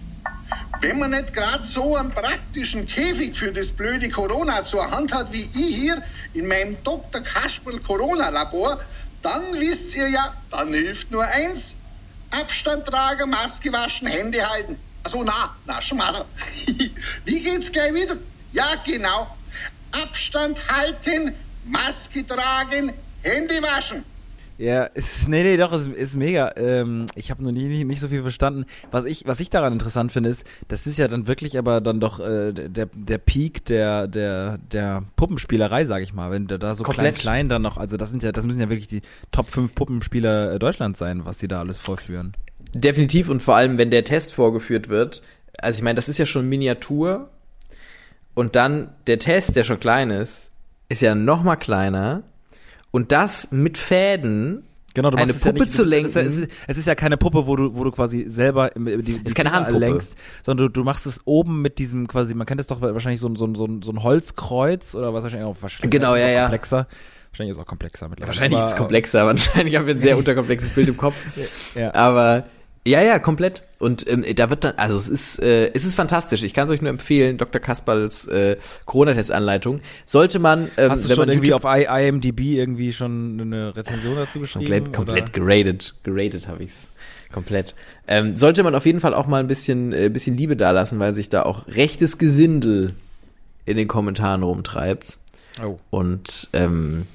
[0.80, 5.32] Wenn man nicht gerade so einen praktischen Käfig für das blöde Corona zur Hand hat
[5.32, 6.02] wie ich hier
[6.34, 7.22] in meinem Dr.
[7.22, 8.80] Kasperl Corona Labor,
[9.22, 11.74] dann wisst ihr ja, dann hilft nur eins.
[12.30, 14.76] Abstand tragen, Maske waschen, Hände halten.
[15.02, 16.26] Also na, na Schmarrer.
[17.24, 18.16] Wie geht's gleich wieder?
[18.52, 19.35] Ja, genau.
[19.92, 21.32] Abstand halten,
[21.64, 24.04] Maske tragen, Hände waschen.
[24.58, 26.50] Ja, ist, nee, nee, doch, ist, ist mega.
[26.56, 28.64] Ähm, ich habe nur nie, nicht, nicht so viel verstanden.
[28.90, 32.00] Was ich, was ich daran interessant finde, ist, das ist ja dann wirklich aber dann
[32.00, 36.30] doch äh, der, der Peak der, der, der Puppenspielerei, sag ich mal.
[36.30, 37.16] Wenn du da so klein, Komplett.
[37.16, 40.54] klein dann noch, also das sind ja, das müssen ja wirklich die Top 5 Puppenspieler
[40.54, 42.32] äh, Deutschlands sein, was die da alles vorführen.
[42.74, 45.22] Definitiv und vor allem, wenn der Test vorgeführt wird.
[45.58, 47.28] Also ich meine, das ist ja schon Miniatur.
[48.36, 50.52] Und dann der Test, der schon klein ist,
[50.88, 52.22] ist ja noch mal kleiner.
[52.92, 54.62] Und das mit Fäden.
[54.94, 56.06] Genau, du Eine es ja Puppe nicht, zu lenken.
[56.18, 59.20] Es ist, es ist ja keine Puppe, wo du, wo du quasi selber die, die
[59.24, 59.78] Ist keine Handpuppe.
[59.78, 63.20] lenkst, sondern du, du machst es oben mit diesem quasi, man kennt es doch wahrscheinlich
[63.20, 66.14] so, ein- so, ein- so, ein- so ein Holzkreuz oder was wahrscheinlich auch wahrscheinlich Genau,
[66.14, 66.42] ist ja, ja.
[66.44, 66.86] komplexer.
[67.30, 68.28] Wahrscheinlich ist es auch komplexer mittlerweile.
[68.28, 71.16] Wahrscheinlich aber, ist es komplexer, wahrscheinlich haben wir ein sehr unterkomplexes Bild im Kopf.
[71.74, 71.92] Ja.
[71.94, 72.44] Aber
[72.86, 73.62] ja, ja, komplett.
[73.78, 76.42] Und ähm, da wird dann, also es ist, äh, es ist fantastisch.
[76.42, 77.60] Ich kann es euch nur empfehlen, Dr.
[77.60, 79.80] Kasperls äh, Corona-Test-Anleitung.
[80.04, 84.14] Sollte man, ähm, Hast du wenn schon man irgendwie auf IMDb irgendwie schon eine Rezension
[84.16, 84.64] dazu geschrieben?
[84.64, 85.32] komplett, komplett oder?
[85.32, 86.88] geradet, geradet habe ich's.
[87.32, 87.74] Komplett.
[88.06, 91.12] Ähm, sollte man auf jeden Fall auch mal ein bisschen, äh, bisschen Liebe dalassen, weil
[91.12, 92.94] sich da auch rechtes Gesindel
[93.64, 95.18] in den Kommentaren rumtreibt.
[95.62, 95.78] Oh.
[95.88, 97.06] und ähm,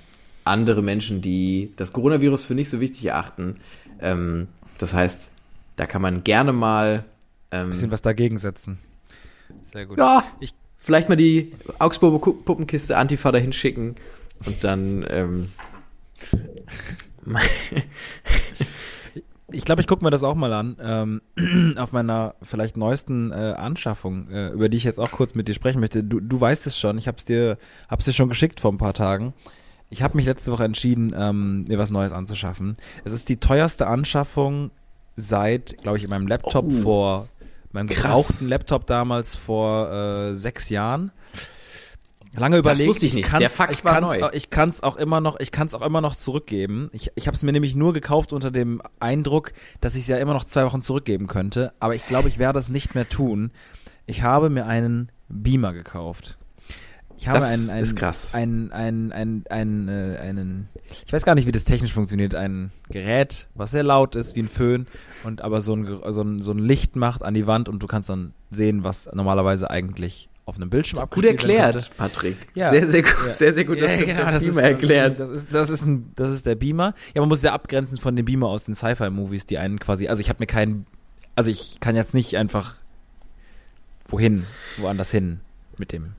[0.44, 3.58] andere Menschen, die das Coronavirus für nicht so wichtig erachten.
[4.02, 4.48] Ähm,
[4.80, 5.32] das heißt,
[5.82, 7.06] da kann man gerne mal
[7.50, 8.78] ähm, Bisschen was dagegen setzen.
[9.64, 9.98] Sehr gut.
[9.98, 13.96] ja, Ich- vielleicht mal die Augsburger Puppenkiste Antifa dahin schicken
[14.46, 15.50] und dann ähm,
[19.54, 20.78] Ich glaube, ich gucke mir das auch mal an.
[20.80, 25.48] Ähm, auf meiner vielleicht neuesten äh, Anschaffung, äh, über die ich jetzt auch kurz mit
[25.48, 26.04] dir sprechen möchte.
[26.04, 27.58] Du, du weißt es schon, ich habe es dir,
[27.90, 29.34] hab's dir schon geschickt vor ein paar Tagen.
[29.90, 32.78] Ich habe mich letzte Woche entschieden, ähm, mir was Neues anzuschaffen.
[33.04, 34.72] Es ist die teuerste Anschaffung
[35.16, 36.82] seit, glaube ich, in meinem Laptop Oh.
[36.82, 37.28] vor,
[37.72, 38.02] meinem Krass.
[38.04, 41.12] gebrauchten Laptop damals vor äh, sechs Jahren.
[42.38, 42.88] Lange überlegt.
[42.88, 43.28] wusste ich nicht.
[43.28, 44.24] kann's- Der Fakt ich war kann's, neu.
[44.24, 46.90] auch- Ich kann es auch immer noch, ich kann es auch immer noch zurückgeben.
[46.94, 50.18] Ich, ich habe es mir nämlich nur gekauft unter dem Eindruck, dass ich es ja
[50.18, 51.74] immer noch zwei Wochen zurückgeben könnte.
[51.82, 53.52] Aber ich glaube, ich werde es nicht mehr tun.
[54.06, 56.38] Ich habe mir einen Beamer gekauft.
[57.22, 58.34] Ich habe Das einen, einen, ist krass.
[58.34, 60.70] Einen, einen, einen, einen, äh, einen,
[61.06, 64.40] ich weiß gar nicht, wie das technisch funktioniert, ein Gerät, was sehr laut ist, wie
[64.42, 64.88] ein Föhn
[65.24, 67.86] und aber so ein, so ein, so ein Licht macht an die Wand und du
[67.86, 71.54] kannst dann sehen, was normalerweise eigentlich auf einem Bildschirm Gut abgespielt könnte.
[71.58, 72.38] erklärt, Patrick.
[72.56, 72.72] Ja.
[72.72, 73.30] Sehr, sehr gut, Ja.
[73.32, 75.20] sehr, sehr gut, dass Ja, du genau, das das Beamer ist, erklärt.
[75.20, 76.96] Das ist, das, ist ein, das ist der Beamer.
[77.14, 80.08] Ja, man muss es ja abgrenzen von dem Beamer aus den Sci-Fi-Movies, die einen quasi,
[80.08, 80.88] also ich habe mir keinen,
[81.36, 82.78] also ich kann jetzt nicht einfach
[84.08, 84.44] wohin,
[84.78, 85.42] woanders hin
[85.78, 86.14] mit dem.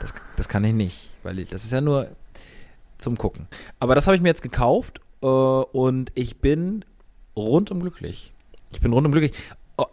[0.00, 2.08] Das, das kann ich nicht, weil das ist ja nur
[2.98, 3.46] zum Gucken.
[3.78, 6.84] Aber das habe ich mir jetzt gekauft äh, und ich bin
[7.36, 8.32] rundum glücklich.
[8.72, 9.32] Ich bin rundum glücklich.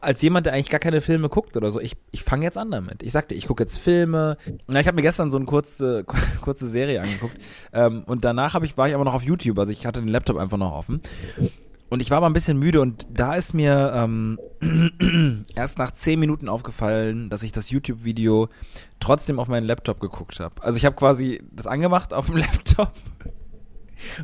[0.01, 2.71] Als jemand, der eigentlich gar keine Filme guckt oder so, ich, ich fange jetzt an
[2.71, 3.03] damit.
[3.03, 4.37] Ich sagte, ich gucke jetzt Filme.
[4.67, 6.03] Na, ich habe mir gestern so eine kurze,
[6.41, 7.37] kurze Serie angeguckt
[7.71, 9.59] ähm, und danach ich, war ich aber noch auf YouTube.
[9.59, 11.01] Also ich hatte den Laptop einfach noch offen.
[11.89, 14.39] Und ich war aber ein bisschen müde und da ist mir ähm,
[15.55, 18.49] erst nach zehn Minuten aufgefallen, dass ich das YouTube-Video
[18.99, 20.61] trotzdem auf meinen Laptop geguckt habe.
[20.61, 22.91] Also ich habe quasi das angemacht auf dem Laptop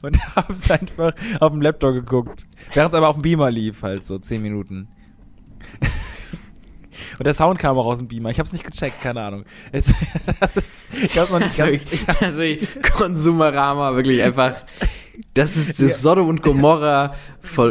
[0.01, 2.45] und habe es einfach auf dem Laptop geguckt.
[2.73, 4.89] Während es aber auf dem Beamer lief, halt so zehn Minuten.
[7.17, 8.29] Und der Sound kam auch aus dem Beamer.
[8.29, 9.45] Ich habe es nicht gecheckt, keine Ahnung.
[9.71, 14.55] Es, ist, ich hab's noch nicht Also, ganz, ich, also ich, Konsumerama, wirklich einfach,
[15.33, 17.13] das ist das Sodom und Gomorra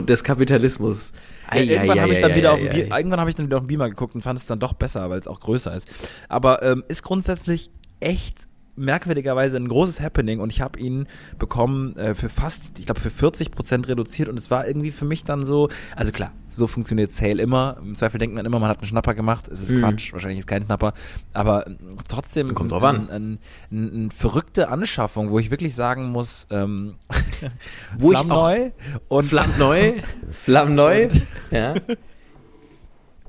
[0.06, 1.12] des Kapitalismus.
[1.52, 3.56] Ja, irgendwann habe ich dann wieder auf dem ei, Bi- irgendwann habe ich dann wieder
[3.58, 5.86] auf den Beamer geguckt und fand es dann doch besser, weil es auch größer ist.
[6.28, 11.06] Aber ähm, ist grundsätzlich echt merkwürdigerweise ein großes Happening und ich habe ihn
[11.38, 15.04] bekommen äh, für fast, ich glaube für 40 Prozent reduziert und es war irgendwie für
[15.04, 17.76] mich dann so, also klar, so funktioniert Sale immer.
[17.82, 19.48] Im Zweifel denkt man immer, man hat einen Schnapper gemacht.
[19.48, 19.80] Es ist Mhm.
[19.80, 20.94] Quatsch, wahrscheinlich ist kein Schnapper,
[21.32, 21.76] aber ähm,
[22.08, 23.08] trotzdem Kommt drauf an.
[23.10, 23.38] ein,
[23.70, 26.94] ein, ein verrückte Anschaffung, wo ich wirklich sagen muss, ähm,
[27.98, 28.70] Wo ich auch- flammneu
[29.08, 29.92] und Flammneu,
[30.30, 31.08] Flammneu,
[31.50, 31.74] ja.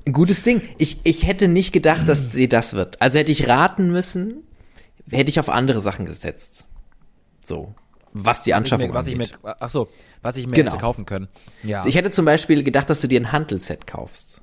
[0.06, 0.60] Ein gutes Ding.
[0.78, 3.00] Ich, ich hätte nicht gedacht, dass sie das wird.
[3.00, 4.42] Also hätte ich raten müssen,
[5.10, 6.66] hätte ich auf andere Sachen gesetzt.
[7.40, 7.74] So.
[8.12, 9.38] Was die Anschaffung was ich mir, angeht.
[9.42, 9.88] ach so,
[10.22, 10.70] was ich mir Genau.
[10.72, 11.28] hätte kaufen können.
[11.64, 11.78] Ja.
[11.78, 14.40] Also ich hätte zum Beispiel gedacht, dass du dir ein Hantelset kaufst.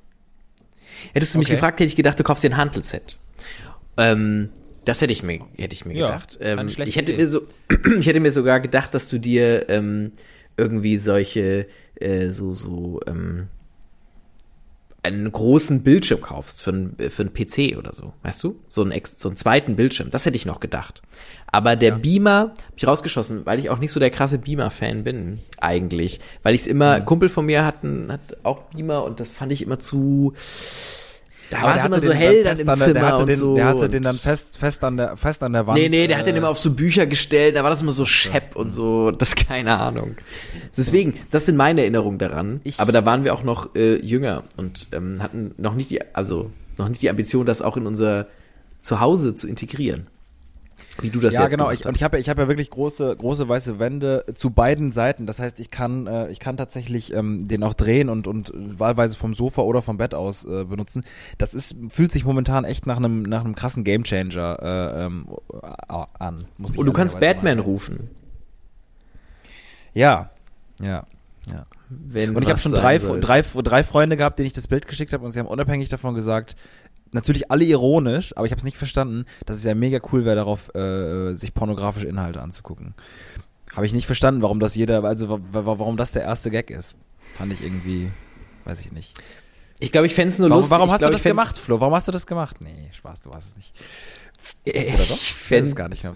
[1.14, 1.54] Hättest du mich Okay.
[1.56, 3.18] gefragt, hätte ich gedacht, du kaufst dir ein Hantelset.
[3.96, 4.50] Ähm,
[4.84, 6.38] das hätte ich mir, hätte ich mir Ja, gedacht.
[6.40, 7.22] Ähm, ich hätte Idee.
[7.22, 7.42] mir so,
[7.98, 10.12] ich hätte mir sogar gedacht, dass du dir ähm,
[10.56, 13.48] irgendwie solche äh, so so ähm,
[15.04, 18.60] einen großen Bildschirm kaufst für einen, für einen PC oder so, weißt du?
[18.68, 20.10] So einen, ex- so einen zweiten Bildschirm.
[20.10, 21.02] Das hätte ich noch gedacht.
[21.50, 25.40] Aber der Beamer hab ich rausgeschossen, weil ich auch nicht so der krasse Beamer-Fan bin,
[25.60, 26.20] eigentlich.
[26.44, 27.04] Weil ich es immer, Mhm.
[27.04, 30.34] Kumpel von mir hatten, hat auch Beamer und das fand ich immer zu.
[31.52, 33.36] Da war es immer so hell dann fest im der- Zimmer der hatte und den,
[33.36, 33.54] so.
[33.56, 35.78] Der hatte den dann fest, fest an der, fest an der Wand.
[35.78, 37.92] Nee, nee, der hat den äh, immer auf so Bücher gestellt, da war das immer
[37.92, 40.16] so schepp und so, das keine Ahnung.
[40.76, 42.60] Deswegen, das sind meine Erinnerungen daran.
[42.64, 46.00] Ich- aber da waren wir auch noch äh, jünger und ähm, hatten noch nicht die,
[46.14, 48.26] also noch nicht die Ambition, das auch in unser
[48.80, 50.06] Zuhause zu integrieren.
[51.00, 51.70] Wie du das ja, jetzt genau.
[51.70, 55.26] Ich, und ich habe ich hab ja wirklich große, große weiße Wände zu beiden Seiten.
[55.26, 59.16] Das heißt, ich kann, äh, ich kann tatsächlich ähm, den auch drehen und, und wahlweise
[59.16, 61.04] vom Sofa oder vom Bett aus äh, benutzen.
[61.38, 66.04] Das ist, fühlt sich momentan echt nach einem, nach einem krassen Gamechanger äh, ähm, äh,
[66.18, 66.44] an.
[66.58, 68.10] Muss ich und du kannst Batman mal- rufen.
[69.94, 70.30] Ja,
[70.80, 71.06] ja,
[71.46, 71.64] ja.
[71.88, 75.12] Wenn Und ich habe schon drei, drei, drei Freunde gehabt, denen ich das Bild geschickt
[75.12, 76.56] habe und sie haben unabhängig davon gesagt,
[77.12, 80.36] natürlich alle ironisch, aber ich habe es nicht verstanden, dass es ja mega cool wäre,
[80.36, 82.94] darauf äh, sich pornografische Inhalte anzugucken.
[83.74, 86.70] Habe ich nicht verstanden, warum das jeder, also wa- wa- warum das der erste Gag
[86.70, 86.94] ist.
[87.38, 88.10] Fand ich irgendwie,
[88.64, 89.18] weiß ich nicht.
[89.80, 90.70] Ich glaube, ich fände es nur Warum, lustig.
[90.72, 91.80] warum hast glaub, du das fänd- gemacht, Flo?
[91.80, 92.60] Warum hast du das gemacht?
[92.60, 93.72] Nee, Spaß, du warst es nicht.
[94.66, 95.02] Oder doch?
[95.02, 96.14] Ich weiß es fänd, gar nicht mehr.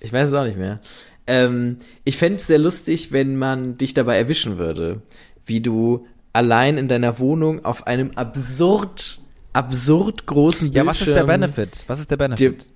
[0.00, 0.80] Ich weiß es auch nicht mehr.
[1.26, 5.02] Ähm, ich fände es sehr lustig, wenn man dich dabei erwischen würde,
[5.44, 9.20] wie du allein in deiner Wohnung auf einem absurd,
[9.56, 11.84] absurd großen Bildschirm Ja, was ist der Benefit?
[11.86, 12.66] Was ist der Benefit?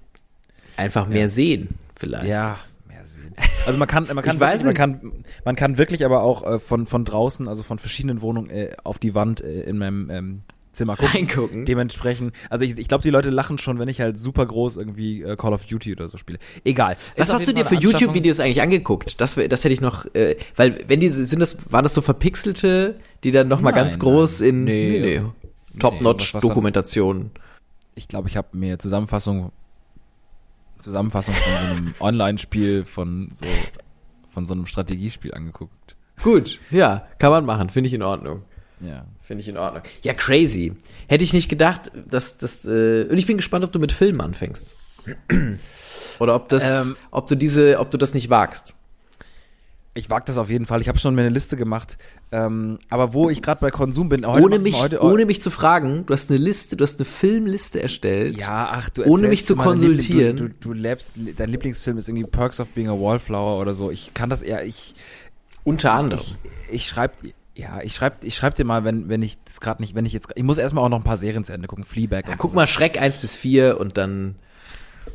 [0.77, 2.27] einfach mehr sehen, vielleicht.
[2.27, 3.35] Ja, mehr sehen.
[3.67, 6.45] Also man kann, man kann, Ich weiß wirklich, man kann, man kann wirklich aber auch
[6.47, 10.09] äh, von von draußen, also von verschiedenen Wohnungen äh, auf die Wand äh, in meinem
[10.11, 11.11] ähm, Zimmer gucken.
[11.13, 11.67] Reingucken.
[11.67, 15.21] Dementsprechend, also ich, ich glaube, die Leute lachen schon, wenn ich halt super groß irgendwie
[15.23, 16.39] äh, Call of Duty oder so spiele.
[16.65, 16.97] Egal.
[17.17, 17.75] Was Ist hast du dir für.
[17.75, 19.21] YouTube-Videos eigentlich angeguckt?
[19.21, 23.01] Das, das hätte ich noch, äh, weil wenn diese, sind das, waren das so verpixelte,
[23.25, 24.49] die dann noch mal Nein, ganz groß nein.
[24.49, 25.01] in Nee.
[25.01, 25.33] nee, dann-
[25.79, 27.31] Top-Notch-Dokumentation.
[27.95, 29.53] Ich glaube, ich habe mir Zusammenfassung
[30.79, 33.47] Zusammenfassung von so einem Online-Spiel von so
[34.31, 35.97] von so einem Strategiespiel angeguckt.
[36.23, 38.43] Gut, ja, kann man machen, finde ich in Ordnung.
[38.81, 39.07] Ja.
[39.21, 39.83] Finde ich in Ordnung.
[40.03, 40.73] Ja, crazy.
[41.07, 42.65] Hätte ich nicht gedacht, dass das.
[42.65, 44.75] Äh, und ich bin gespannt, ob du mit Filmen anfängst.
[46.19, 48.75] Oder ob das, Ähm, ob du diese, ob du das nicht wagst.
[49.93, 50.81] Ich wag das auf jeden Fall.
[50.81, 51.99] Ich habe schon mir eine Liste gemacht.
[52.31, 55.51] Ähm, aber wo ich gerade bei Konsum bin, heute ohne mich, heute, ohne mich zu
[55.51, 58.37] fragen, du hast eine Liste, du hast eine Filmliste erstellt.
[58.37, 60.37] ja, ach du ohne mich zu konsultieren.
[60.37, 63.75] Liebling- Du, du, du lebst, dein Lieblingsfilm ist irgendwie Perks of Being a Wallflower oder
[63.75, 63.91] so.
[63.91, 64.95] Ich kann das eher, ich,
[65.65, 66.23] Unter anderem.
[66.25, 66.37] ich,
[66.75, 67.15] ich schreib,
[67.57, 70.13] ja, ich schreib, ich schreib dir mal, wenn, wenn ich das gerade nicht, wenn ich
[70.13, 72.53] jetzt, ich muss erstmal auch noch ein paar Serien zu Ende gucken, Fleabag ja, guck
[72.53, 72.55] so.
[72.55, 74.37] mal Schreck 1 bis 4 und dann.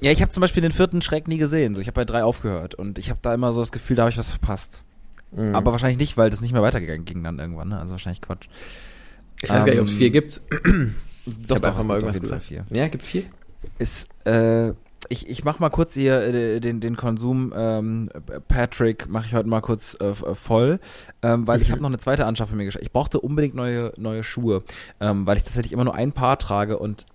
[0.01, 1.75] Ja, ich habe zum Beispiel den vierten Schreck nie gesehen.
[1.75, 4.03] So, ich habe bei drei aufgehört und ich habe da immer so das Gefühl, da
[4.03, 4.83] habe ich was verpasst.
[5.31, 5.55] Mhm.
[5.55, 7.69] Aber wahrscheinlich nicht, weil das nicht mehr weitergegangen ging dann irgendwann.
[7.69, 7.79] Ne?
[7.79, 8.47] Also wahrscheinlich Quatsch.
[9.41, 10.41] ich weiß gar nicht, ob es ähm, 4 gibt.
[11.47, 12.43] Doch, habe einfach es mal gibt irgendwas gesagt.
[12.43, 12.65] vier.
[12.69, 13.23] Ja, gibt 4.
[13.79, 14.73] Ist, äh,
[15.09, 18.09] ich, ich mach mal kurz hier äh, den, den Konsum, ähm,
[18.47, 20.79] Patrick, mache ich heute mal kurz äh, äh, voll,
[21.21, 22.83] ähm, weil ich habe noch eine zweite Anschaffung mir geschafft.
[22.83, 24.63] Ich brauchte unbedingt neue, neue Schuhe,
[24.99, 27.05] ähm, weil ich tatsächlich immer nur ein Paar trage und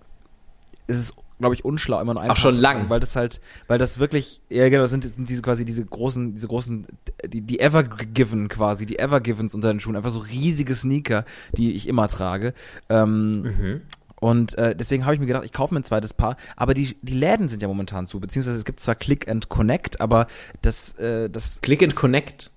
[0.87, 2.77] es ist, glaube ich, unschlau, immer nur ein Auch Paar schon lang.
[2.77, 5.65] tragen, weil das halt, weil das wirklich, ja genau, das sind, das sind diese quasi
[5.65, 6.87] diese großen, diese großen,
[7.27, 11.25] die, die Evergiven quasi, die Evergivens unter den Schuhen, einfach so riesige Sneaker,
[11.57, 12.53] die ich immer trage.
[12.89, 13.81] Ähm, Mhm.
[14.19, 16.37] und äh, deswegen habe ich mir gedacht, ich kaufe mir ein zweites Paar.
[16.55, 19.99] Aber die, die Läden sind ja momentan zu, beziehungsweise es gibt zwar Click and Connect,
[19.99, 20.27] aber
[20.61, 22.51] das, äh, das, Click and Connect.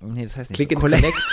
[0.00, 0.56] nee, das heißt nicht.
[0.58, 0.76] Click so.
[0.76, 1.18] and Collect- Connect.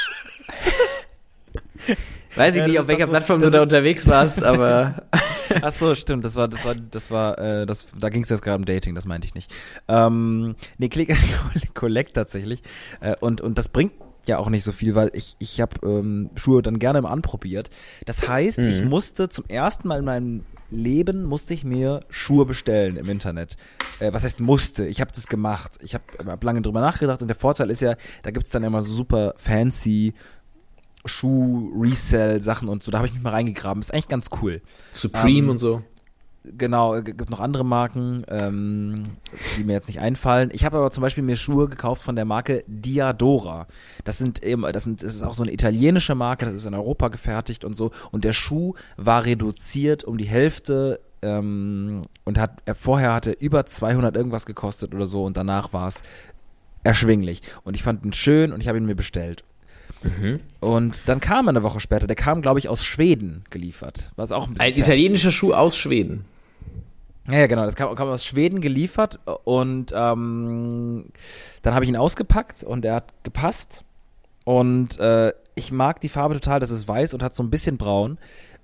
[2.35, 5.03] Weiß ich Ja, nicht, das auf welcher das, Plattform das du da unterwegs warst, aber
[5.61, 6.25] Ach so, stimmt.
[6.25, 8.95] Das war, das war, das war, äh, das, da ging es jetzt gerade um Dating.
[8.95, 9.53] Das meinte ich nicht.
[9.87, 12.61] Ähm, nee, Click and Collect tatsächlich.
[12.99, 13.93] Äh, und und das bringt
[14.27, 17.69] ja auch nicht so viel, weil ich ich habe ähm, Schuhe dann gerne mal anprobiert.
[18.05, 18.89] Das heißt, ich Mhm.
[18.89, 23.57] musste zum ersten Mal in meinem Leben musste ich mir Schuhe bestellen im Internet.
[23.99, 24.85] Äh, was heißt musste?
[24.85, 25.71] Ich habe das gemacht.
[25.81, 28.81] Ich habe hab lange drüber nachgedacht und der Vorteil ist ja, da gibt's dann immer
[28.81, 30.13] so super fancy
[31.05, 32.91] Schuh-Resell-Sachen und so.
[32.91, 33.81] Da habe ich mich mal reingegraben.
[33.81, 34.61] Ist eigentlich ganz cool.
[34.93, 35.81] Supreme Ähm, und so.
[36.43, 39.09] Genau, es gibt noch andere Marken, ähm,
[39.57, 40.49] die mir jetzt nicht einfallen.
[40.51, 43.67] Ich habe aber zum Beispiel mir Schuhe gekauft von der Marke Diadora.
[44.05, 46.73] Das sind eben, das sind, das ist auch so eine italienische Marke, das ist in
[46.73, 47.91] Europa gefertigt und so.
[48.09, 53.67] Und der Schuh war reduziert um die Hälfte ähm, und hat er vorher hatte über
[53.67, 56.01] 200 irgendwas gekostet oder so und danach war es
[56.83, 57.43] erschwinglich.
[57.63, 59.43] Und ich fand ihn schön und ich habe ihn mir bestellt.
[60.03, 60.39] Mhm.
[60.59, 62.07] Und dann kam er eine Woche später.
[62.07, 64.11] Der kam, glaube ich, aus Schweden geliefert.
[64.15, 66.25] Was auch ein Ein italienischer Schuh aus Schweden.
[67.29, 67.65] Ja, ja, genau.
[67.65, 71.05] Das kam, kam aus Schweden geliefert und ähm,
[71.61, 73.83] dann habe ich ihn ausgepackt und er hat gepasst.
[74.43, 76.59] Und äh, ich mag die Farbe total.
[76.59, 78.17] Das ist weiß und hat so ein bisschen braun.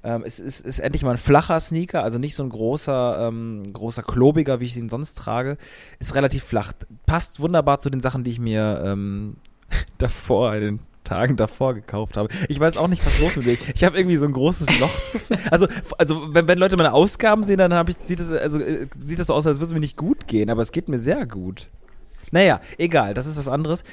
[0.04, 3.64] Ähm, es ist, ist endlich mal ein flacher Sneaker, also nicht so ein großer, ähm,
[3.74, 5.58] großer klobiger, wie ich ihn sonst trage.
[6.00, 6.74] Ist relativ flach.
[7.06, 9.38] Passt wunderbar zu den Sachen, die ich mir ähm,
[9.98, 12.30] davor, in den Tagen davor gekauft habe.
[12.50, 13.58] Ich weiß auch nicht, was los mit mir.
[13.74, 15.68] Ich habe irgendwie so ein großes Loch zu Also,
[15.98, 19.20] also wenn, wenn Leute meine Ausgaben sehen, dann habe ich, sieht es also, äh, sieht
[19.20, 21.26] das so aus, als würde es mir nicht gut gehen, aber es geht mir sehr
[21.26, 21.70] gut.
[22.32, 23.84] Naja, egal, das ist was anderes.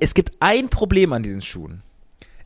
[0.00, 1.82] Es gibt ein Problem an diesen Schuhen.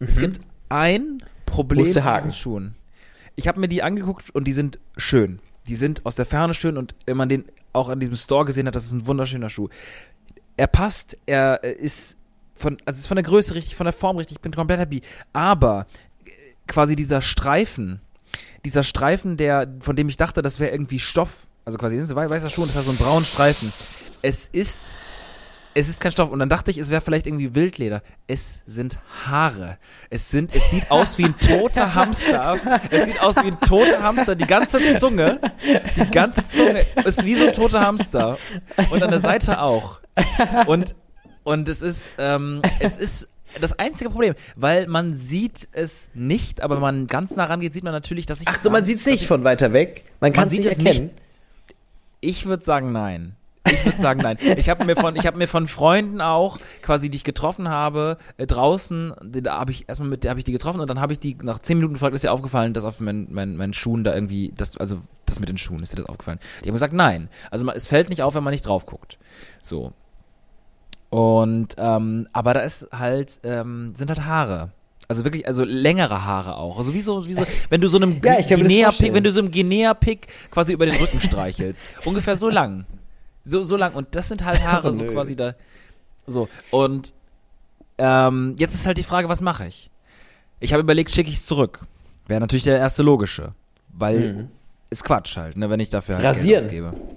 [0.00, 2.74] Es gibt ein Problem an diesen Schuhen.
[3.36, 5.38] Ich habe mir die angeguckt und die sind schön.
[5.68, 8.66] Die sind aus der Ferne schön und wenn man den auch an diesem Store gesehen
[8.66, 9.68] hat, das ist ein wunderschöner Schuh.
[10.56, 12.16] Er passt, er äh, ist
[12.54, 15.02] von, also ist von der Größe richtig, von der Form richtig, ich bin komplett happy.
[15.32, 15.86] Aber
[16.24, 16.30] äh,
[16.66, 18.00] quasi dieser Streifen,
[18.64, 22.62] dieser Streifen, der, von dem ich dachte, das wäre irgendwie Stoff, also quasi, weißer Schuh
[22.62, 23.72] und das hat so einen braunen Streifen.
[24.22, 24.96] Es ist,
[25.74, 26.30] es ist kein Stoff.
[26.30, 28.02] Und dann dachte ich, es wäre vielleicht irgendwie Wildleder.
[28.26, 29.78] Es sind Haare.
[30.08, 32.58] Es sind, es sieht aus wie ein toter Hamster.
[32.90, 34.34] Es sieht aus wie ein toter Hamster.
[34.34, 35.40] Die ganze Zunge,
[35.96, 38.38] die ganze Zunge ist wie so ein toter Hamster.
[38.90, 40.00] Und an der Seite auch.
[40.66, 40.94] Und,
[41.44, 43.28] und es ist, ähm, es ist
[43.60, 47.84] das einzige Problem, weil man sieht es nicht, aber wenn man ganz nah rangeht, sieht
[47.84, 48.48] man natürlich, dass ich.
[48.48, 50.04] Ach, du, man sieht's nicht von weiter weg.
[50.20, 51.10] Man kann es sieht nicht es erkennen.
[52.20, 53.36] Ich würde sagen nein.
[53.66, 54.36] Ich würde sagen nein.
[54.56, 58.18] Ich habe mir von ich habe mir von Freunden auch quasi die ich getroffen habe
[58.36, 61.12] äh, draußen, da habe ich erstmal mit der habe ich die getroffen und dann habe
[61.12, 64.04] ich die nach zehn Minuten gefragt, ist dir aufgefallen, dass auf meinen mein, meinen Schuhen
[64.04, 66.40] da irgendwie das also das mit den Schuhen ist dir das aufgefallen?
[66.62, 67.28] Die haben gesagt nein.
[67.50, 69.18] Also man, es fällt nicht auf, wenn man nicht drauf guckt.
[69.62, 69.92] So.
[71.14, 74.70] Und ähm, aber da ist halt ähm, sind halt Haare.
[75.06, 76.78] Also wirklich, also längere Haare auch.
[76.78, 79.14] Also wie so, wie so, wenn du so einem Ja, Guinea-Pig, vorstellen.
[79.14, 81.80] wenn du so einem Guinea-Pig quasi über den Rücken streichelst.
[82.04, 82.84] Ungefähr so lang.
[83.44, 83.92] So, so lang.
[83.94, 85.12] Und das sind halt Haare, Oh, so nö.
[85.12, 85.54] quasi da.
[86.26, 86.48] So.
[86.70, 87.12] Und
[87.98, 89.90] ähm, jetzt ist halt die Frage, was mache ich?
[90.58, 91.86] Ich habe überlegt, schicke ich es zurück.
[92.26, 93.52] Wäre natürlich der erste logische.
[93.92, 94.48] Weil Mhm.
[94.90, 96.66] ist Quatsch halt, ne, wenn ich dafür halt Rasieren.
[96.68, 97.14] Geld ausgebe.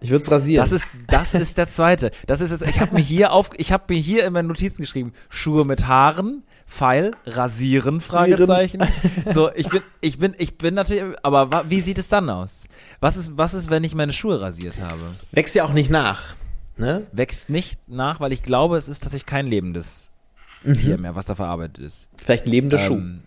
[0.00, 0.62] Ich würde es rasieren.
[0.62, 2.10] Das ist, das ist der zweite.
[2.26, 4.82] Das ist jetzt, ich habe mir hier auf, ich habe mir hier in meinen Notizen
[4.82, 8.82] geschrieben, Schuhe mit Haaren, Pfeil, rasieren, Fragezeichen.
[9.26, 12.64] So, ich bin, ich bin, ich bin natürlich, aber wie sieht es dann aus?
[13.00, 15.00] Was ist, was ist, wenn ich meine Schuhe rasiert habe?
[15.32, 16.36] Wächst ja auch nicht nach.
[16.78, 17.08] Ne?
[17.10, 20.10] wächst nicht nach, weil ich glaube, es ist tatsächlich kein lebendes
[20.62, 22.08] Tier mehr, was da verarbeitet ist.
[22.16, 22.94] Vielleicht ein lebender Schuh.
[22.94, 23.22] Ähm,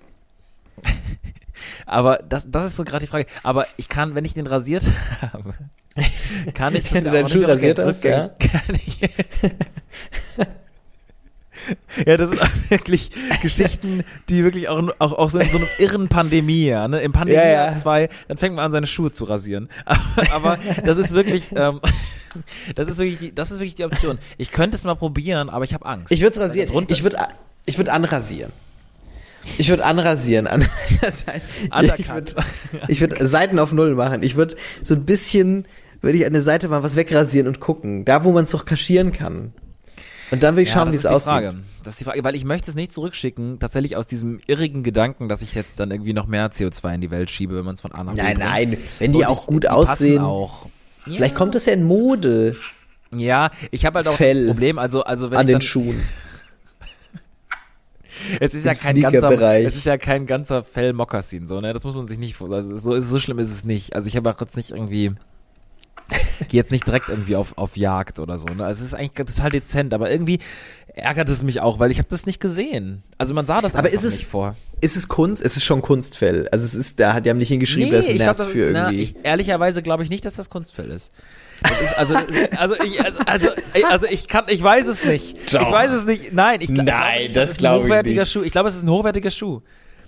[1.85, 3.25] aber das, das ist so gerade die Frage.
[3.43, 4.83] Aber ich kann, wenn ich den rasiert
[5.33, 5.53] habe,
[6.53, 8.29] kann ich Wenn du ja deinen Schuh rasiert hast, ja?
[8.39, 9.01] Kann ich,
[12.05, 15.67] ja, das sind auch wirklich Geschichten, die wirklich auch, auch, auch so in so einer
[15.77, 17.01] irren Pandemie, ja, ne?
[17.01, 17.75] Im Pandemie Ja, ja.
[17.75, 19.69] 2, dann fängt man an, seine Schuhe zu rasieren.
[19.85, 21.79] Aber, aber das ist wirklich, ähm,
[22.75, 24.17] das ist wirklich die, das ist wirklich die Option.
[24.37, 26.11] Ich könnte es mal probieren, aber ich habe Angst.
[26.11, 26.69] Ich würde es rasieren.
[26.89, 27.17] Ich würde
[27.65, 28.51] ich würd anrasieren.
[29.57, 30.65] Ich würde anrasieren an
[31.01, 31.41] einer Seite.
[32.87, 34.23] Ich würde würd Seiten auf Null machen.
[34.23, 35.65] Ich würde so ein bisschen,
[36.01, 38.05] würde ich an der Seite mal was wegrasieren und gucken.
[38.05, 39.53] Da, wo man es doch kaschieren kann.
[40.31, 41.29] Und dann will ich Ja, schauen, das wie es aussieht.
[41.31, 41.55] Frage.
[41.83, 45.27] Das ist die Frage, weil ich möchte es nicht zurückschicken, tatsächlich aus diesem irrigen Gedanken,
[45.29, 47.81] dass ich jetzt dann irgendwie noch mehr CO2 in die Welt schiebe, wenn man es
[47.81, 48.49] von A nach B Nein, bringt.
[48.49, 48.77] nein.
[48.99, 50.21] Wenn die Und auch gut die aussehen.
[50.21, 50.67] Auch.
[51.05, 52.55] Vielleicht kommt es ja in Mode
[53.15, 55.99] Ja, ich habe halt auch Fell das Problem, also also wenn an ich den Schuhen.
[58.39, 61.73] es ist ja im kein ganzer es ist ja kein ganzer Fell Mokassin so, ne?
[61.73, 63.95] Das muss man sich nicht also so so schlimm ist es nicht.
[63.95, 65.13] Also ich habe auch jetzt nicht irgendwie
[66.49, 68.65] gehe jetzt nicht direkt irgendwie auf auf Jagd oder so, ne?
[68.65, 70.39] Also es ist eigentlich total dezent, aber irgendwie
[70.93, 73.03] ärgert es mich auch, weil ich habe das nicht gesehen.
[73.17, 74.55] Also man sah das Aber ist es- nicht vor.
[74.81, 75.43] Ist es Kunst?
[75.45, 76.49] Es ist schon Kunstfell.
[76.51, 78.47] Also es ist, da hat, die haben nicht hingeschrieben, das ist ein ich Nerz das-
[78.47, 79.03] für na, irgendwie.
[79.03, 81.11] ich, ehrlicherweise glaube ich nicht, dass das Kunstfell ist.
[81.61, 82.15] Das ist also,
[82.57, 83.47] also, ich, also, also,
[83.87, 85.53] also ich kann, ich weiß es nicht.
[85.53, 85.61] Doch.
[85.61, 86.33] Ich weiß es nicht.
[86.33, 88.31] Nein, ich, ich Nein, glaube nicht, das ist ein glaube ich hochwertiger nicht.
[88.31, 88.41] Schuh.
[88.41, 89.61] Ich glaube, es ist ein hochwertiger Schuh.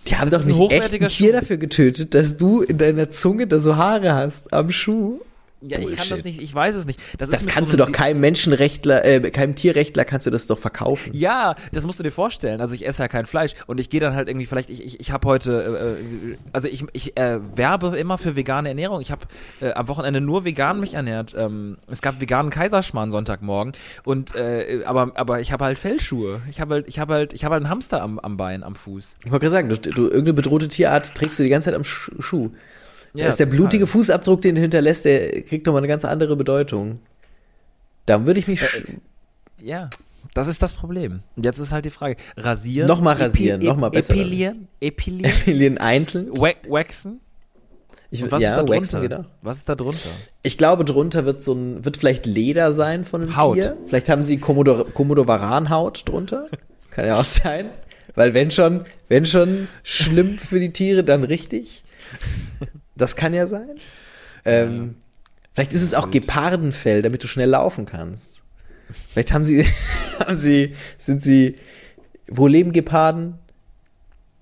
[0.08, 1.32] Die haben das doch nicht echt ein Tier Schuh.
[1.40, 5.20] dafür getötet, dass du in deiner Zunge da so Haare hast am Schuh.
[5.66, 6.26] Ja, ich kann das Bullshit.
[6.26, 7.00] nicht, ich weiß es nicht.
[7.18, 10.60] Das, Das kannst so du doch keinem Menschenrechtler, äh, keinem Tierrechtler kannst du das doch
[10.60, 11.12] verkaufen.
[11.14, 12.60] Ja, das musst du dir vorstellen.
[12.60, 15.00] Also ich esse ja kein Fleisch und ich gehe dann halt irgendwie vielleicht ich ich,
[15.00, 15.96] ich habe heute
[16.32, 19.00] äh, äh, also ich ich äh, werbe immer für vegane Ernährung.
[19.02, 19.22] Ich habe
[19.62, 21.34] äh, am Wochenende nur vegan mich ernährt.
[21.38, 23.74] Ähm, es gab veganen Kaiserschmarrn Sonntagmorgen
[24.04, 26.42] und äh, aber aber ich habe halt Fellschuhe.
[26.50, 28.76] Ich habe halt ich habe halt ich habe halt einen Hamster am am Bein, am
[28.76, 29.18] Fuß.
[29.24, 31.84] Ich wollte gerade sagen, du, du irgendeine bedrohte Tierart trägst du die ganze Zeit am
[31.84, 32.52] Sch Schuh.
[33.14, 36.36] Ja, da ist der blutige Fußabdruck, den du hinterlässt, der kriegt nochmal eine ganz andere
[36.36, 37.00] Bedeutung.
[38.06, 38.98] Da würde ich mich sch-
[39.62, 39.90] Ja,
[40.34, 41.22] das ist das Problem.
[41.36, 44.14] Und jetzt ist halt die Frage, rasieren, Noch mal rasieren, epi- noch mal besser.
[44.16, 46.30] Epilieren, epilieren, Epilieren einzeln.
[46.36, 47.20] wa waxen.
[48.10, 49.02] Ich, was ja, ist da waxen drunter?
[49.02, 49.30] geht auch.
[49.42, 50.10] Was ist da drunter?
[50.44, 53.56] Ich glaube, drunter wird so ein, wird vielleicht Leder sein von einem Haut.
[53.56, 53.78] Tier.
[53.88, 56.48] Vielleicht haben sie Komodo, Komodowaranhaut drunter.
[56.92, 57.70] Kann ja auch sein.
[58.16, 61.84] Weil wenn schon, wenn schon schlimm für die Tiere, dann richtig.
[62.96, 63.76] Das kann ja sein.
[64.46, 64.96] Ähm,
[65.54, 68.44] Vielleicht ist es auch Gepardenfell, damit du schnell laufen kannst.
[69.10, 69.66] Vielleicht haben sie,
[70.20, 71.58] haben sie, sind sie,
[72.28, 73.36] wo leben Geparden?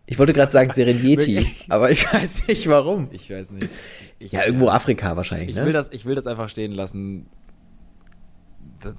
[0.05, 3.09] Ich wollte gerade sagen Serengeti, aber ich weiß nicht warum.
[3.11, 3.69] Ich weiß nicht.
[4.19, 5.65] Ich, Ja, irgendwo Afrika wahrscheinlich, Ich ne?
[5.65, 7.27] will das, ich will das einfach stehen lassen,
[8.79, 8.95] dass,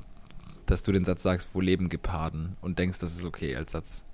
[0.66, 4.04] dass du den Satz sagst, wo leben Geparden und denkst, das ist okay als Satz.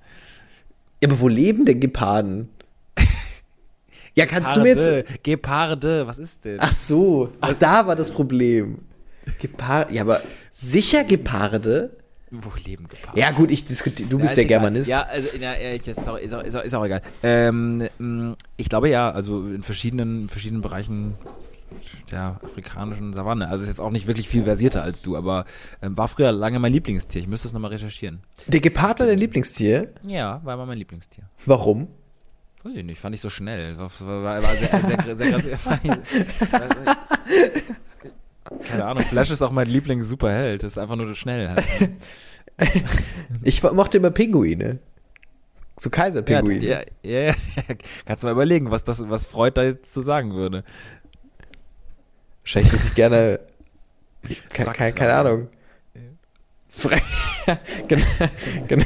[1.02, 2.48] Ja, aber wo leben denn Geparden?
[4.14, 4.78] Ja, kannst du mir jetzt.
[4.84, 6.58] Geparde, Geparde, was ist denn?
[6.60, 8.78] Ach so, ach, da war das Problem.
[9.40, 11.96] Gepard, ja, aber sicher Geparde?
[12.30, 13.18] Wo leben Geparden?
[13.18, 14.60] Ja, gut, ich diskutiere, du bist ist der egal.
[14.60, 14.88] Germanist.
[14.88, 17.00] Ja, also, ja, ja, ich, ist, auch, ist, auch, ist, auch, ist auch egal.
[17.22, 21.14] Ähm, mh, ich glaube ja, also in verschiedenen, in verschiedenen Bereichen
[22.10, 23.48] der afrikanischen Savanne.
[23.48, 25.44] Also ist jetzt auch nicht wirklich viel versierter als du, aber
[25.82, 27.20] ähm, war früher lange mein Lieblingstier.
[27.20, 28.20] Ich müsste es nochmal recherchieren.
[28.46, 29.92] Der Gepard war dein Lieblingstier?
[30.06, 31.24] Ja, war immer mein Lieblingstier.
[31.46, 31.88] Warum?
[32.68, 33.74] Weiß ich nicht, fand ich so schnell.
[33.76, 35.58] Das war, war, sehr, sehr, sehr, sehr,
[38.64, 40.62] Keine Ahnung, Flash ist auch mein Lieblings-Superheld.
[40.62, 41.48] Das ist einfach nur schnell.
[41.48, 41.64] Halt.
[43.44, 44.80] Ich mochte immer Pinguine.
[45.76, 46.64] So Ja, Kaiserpinguine.
[46.64, 47.34] ja, ja, ja,
[48.04, 50.64] kannst du mal überlegen, was das, was Freud da jetzt zu sagen würde.
[52.42, 53.38] Wahrscheinlich, dass ich gerne.
[54.28, 55.28] Ich, ke Sack ke keine tragen.
[55.28, 55.48] Ahnung.
[56.78, 57.02] Frei.
[57.88, 58.04] genau,
[58.68, 58.84] genau.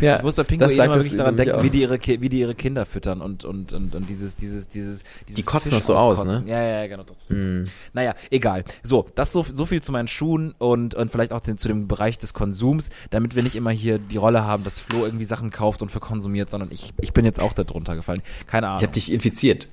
[0.00, 2.54] ja, Ich muss bei Pinguinen immer wirklich daran denken, wie die, ihre, wie die ihre
[2.54, 6.24] Kinder füttern und, und, und, und dieses, dieses, dieses, dieses Die kotzen das so aus,
[6.24, 6.44] ne?
[6.46, 7.02] Ja, ja, genau.
[7.02, 7.16] Doch.
[7.28, 7.64] Hm.
[7.92, 8.62] Naja, egal.
[8.84, 11.88] So, das so, so viel zu meinen Schuhen und, und vielleicht auch den, zu dem
[11.88, 15.50] Bereich des Konsums, damit wir nicht immer hier die Rolle haben, dass Flo irgendwie Sachen
[15.50, 18.22] kauft und verkonsumiert, sondern ich, ich bin jetzt auch da drunter gefallen.
[18.46, 18.78] Keine Ahnung.
[18.78, 19.66] Ich habe dich infiziert.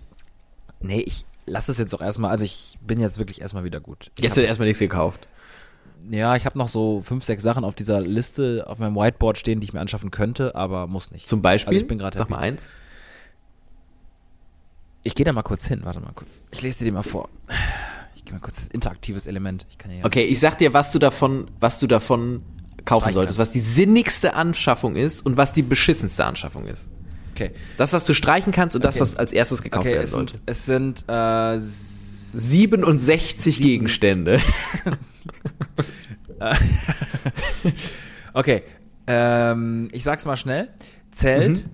[0.80, 4.12] nee, ich lass es jetzt auch erstmal, also ich bin jetzt wirklich erstmal wieder gut.
[4.18, 5.28] Ich Jetzt hab wird erstmal nichts gekauft.
[6.10, 9.60] Ja, ich habe noch so fünf, sechs Sachen auf dieser Liste auf meinem Whiteboard stehen,
[9.60, 11.28] die ich mir anschaffen könnte, aber muss nicht.
[11.28, 11.70] Zum Beispiel.
[11.74, 12.70] Also ich bin gerade Sag mal eins.
[15.04, 16.46] Ich gehe da mal kurz hin, warte mal kurz.
[16.52, 17.30] Ich lese dir mal vor.
[18.16, 19.66] Ich gehe mal kurz das interaktives Element.
[19.70, 22.42] Ich kann ja Okay, ich sag dir, was du davon, was du davon
[22.86, 26.88] kaufen solltest, was die sinnigste Anschaffung ist und was die beschissenste Anschaffung ist.
[27.36, 27.52] Okay.
[27.78, 29.02] Das, was du streichen kannst und das, Okay.
[29.02, 30.34] was als erstes gekauft Okay, werden es sollte.
[30.34, 31.58] sind, es sind äh,
[32.34, 34.40] 67 Gegenstände.
[38.34, 38.62] Okay,
[39.08, 40.70] ähm, ich sag's mal schnell.
[41.12, 41.70] Zelt, Mhm.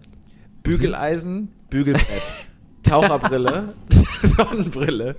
[0.64, 2.22] Bügeleisen, Bügelbrett,
[2.84, 3.74] Taucherbrille,
[4.22, 5.18] Sonnenbrille,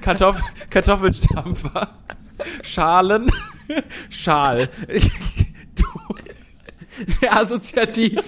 [0.00, 1.92] Kartoff Kartoffelstampfer,
[2.64, 3.30] Schalen,
[4.10, 4.68] Schal.
[7.20, 8.18] Sehr assoziativ.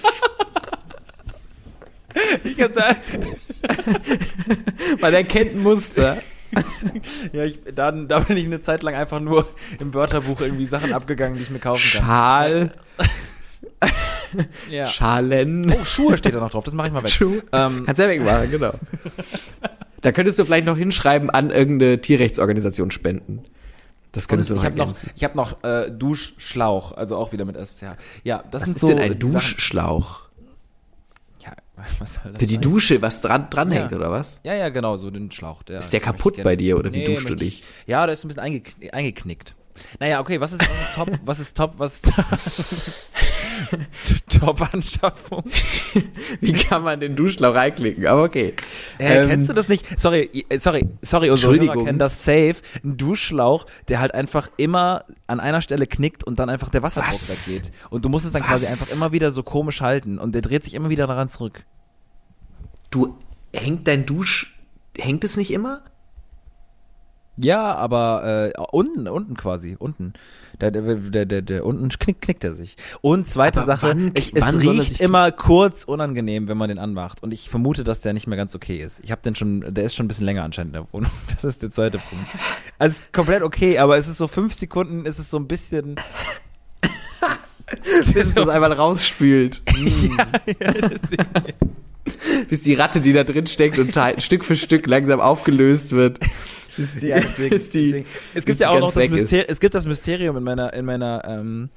[2.43, 2.91] Ich hab da,
[5.01, 6.17] Man erkennt ein Muster.
[7.33, 9.47] ja, ich, da, da bin ich eine Zeit lang einfach nur
[9.79, 12.05] im Wörterbuch irgendwie Sachen abgegangen, die ich mir kaufen kann.
[12.05, 12.71] Schal,
[14.69, 14.87] Ja.
[14.87, 15.71] Schalen.
[15.71, 17.09] Oh, Schuhe steht da noch drauf, das mache ich mal weg.
[17.09, 17.41] Schuh.
[17.51, 18.73] Ähm, Kannst ja wegmachen, genau.
[20.01, 23.43] Da könntest du vielleicht noch hinschreiben, an irgendeine Tierrechtsorganisation spenden.
[24.11, 27.31] Das Und könntest du noch ich habe noch, ich hab noch äh, Duschschlauch, also auch
[27.31, 27.83] wieder mit SCH.
[28.23, 30.21] Ja, das Was sind ist so denn ein Duschschlauch?
[31.39, 31.55] Ja, was soll das
[32.37, 32.61] Für die sein?
[32.61, 33.97] Dusche, was dran, dranhängt, Ja.
[33.97, 34.41] oder was?
[34.43, 35.61] Ja, ja, genau, so den Schlauch.
[35.63, 37.61] Der, Ist der kaputt bei dir oder wie Nee, duschst du dich?
[37.61, 39.55] Ich, ja, der ist ein bisschen eingekn eingeknickt.
[39.99, 41.11] Naja, okay, was ist, was ist top?
[41.23, 41.73] Was ist top?
[41.77, 42.11] Was ist
[44.39, 45.43] Top-Anschaffung?
[46.41, 48.07] Wie kann man den Duschschlauch reinklicken?
[48.07, 48.53] Aber okay.
[48.99, 49.99] Äh, Ähm, kennst du das nicht?
[49.99, 52.55] Sorry, äh, sorry, sorry, unsere Hörer kennen das safe.
[52.83, 57.13] Ein Duschschlauch, der halt einfach immer an einer Stelle knickt und dann einfach der Wasserdruck
[57.13, 57.47] Was?
[57.47, 57.71] weggeht.
[57.89, 58.49] Und du musst es dann Was?
[58.49, 61.65] quasi einfach immer wieder so komisch halten und der dreht sich immer wieder daran zurück.
[62.89, 63.17] Du,
[63.53, 64.57] hängt dein Dusch,
[64.97, 65.81] hängt es nicht immer?
[67.39, 70.13] Ja, aber äh, unten, unten quasi, unten.
[70.59, 72.77] Der, der, der, der, der unten knickt, knickt er sich.
[73.01, 76.69] Und zweite Aber Sache, wann- ich, wann es er riecht immer kurz unangenehm, wenn man
[76.69, 77.21] den anmacht.
[77.21, 78.99] Und ich vermute, dass der nicht mehr ganz okay ist.
[79.03, 81.11] Ich habe den schon, der ist schon ein bisschen länger anscheinend in der Wohnung.
[81.31, 82.25] Das ist der zweite Punkt.
[82.79, 85.97] Also komplett okay, aber es ist so fünf Sekunden, ist es so ein bisschen.
[87.93, 89.61] Bis es das einmal rausspült.
[89.77, 90.25] ja,
[90.73, 91.25] deswegen.
[92.49, 96.19] Bis die Ratte, die da drin steckt und Stück für Stück langsam aufgelöst wird.
[96.77, 98.05] Bis die, Ja, deswegen, bis die, deswegen.
[98.33, 99.09] Es gibt ja auch noch das ist.
[99.09, 101.69] Mysterium, es gibt das Mysterium in meiner, in meiner, ähm,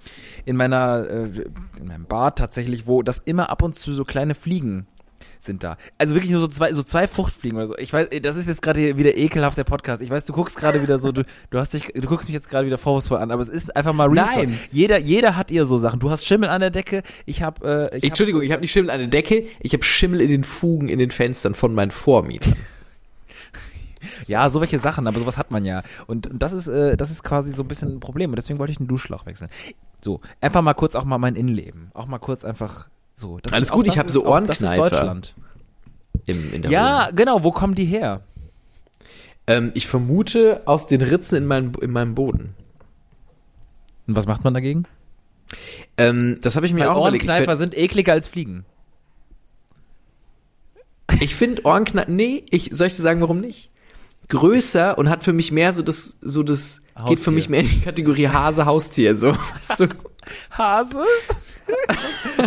[0.45, 1.45] in meiner, äh,
[1.81, 4.87] in meinem Bad tatsächlich, wo das immer ab und zu so kleine Fliegen
[5.43, 5.77] sind da.
[5.99, 7.77] Also wirklich nur so zwei, so zwei Fruchtfliegen oder so.
[7.79, 10.03] Ich weiß, das ist jetzt gerade wieder ekelhaft der Podcast.
[10.03, 12.49] Ich weiß, du guckst gerade wieder so, du, du hast dich, du guckst mich jetzt
[12.49, 14.27] gerade wieder vorwurfsvoll an, aber es ist einfach mal real.
[14.27, 14.49] Nein.
[14.49, 14.59] talk.
[14.71, 16.01] Jeder, jeder hat ihr so Sachen.
[16.01, 17.03] Du hast Schimmel an der Decke.
[17.27, 19.83] Ich habe, äh, ich hab, Entschuldigung, ich habe nicht Schimmel an der Decke, ich habe
[19.83, 22.57] Schimmel in den Fugen in den Fenstern von meinen Vormietern.
[24.27, 25.83] Ja, so welche Sachen, aber sowas hat man ja.
[26.07, 28.31] Und, und das ist, äh, das ist quasi so ein bisschen ein Problem.
[28.31, 29.51] Und deswegen wollte ich einen Duschschlauch wechseln.
[30.03, 31.91] So, einfach mal kurz auch mal mein Innenleben.
[31.95, 33.39] Auch mal kurz einfach so.
[33.41, 34.91] Das Alles gut, ich das hab ist so auch- Das ist Ohrenkneifer.
[34.91, 35.35] Deutschland.
[36.27, 37.17] Im, Ja, Wohnung.
[37.17, 37.45] genau.
[37.45, 38.23] Wo kommen die her?
[39.47, 42.55] Ähm, ich vermute aus den Ritzen in, meinem in meinem Boden.
[44.07, 44.85] Und was macht man dagegen?
[45.97, 47.25] Ähm, das habe ich mir Weil auch überlegt.
[47.25, 48.65] Ohrenkneifer sind ekliger als Fliegen.
[51.21, 53.71] ich finde Ohrenkneifer, nee, ich, soll ich dir sagen, warum nicht?
[54.31, 57.33] Größer und hat für mich mehr so das, so das, geht für Haustier.
[57.33, 59.33] mich mehr in die Kategorie Hase, Haustier, so.
[59.79, 59.89] Du?
[60.51, 61.05] Hase?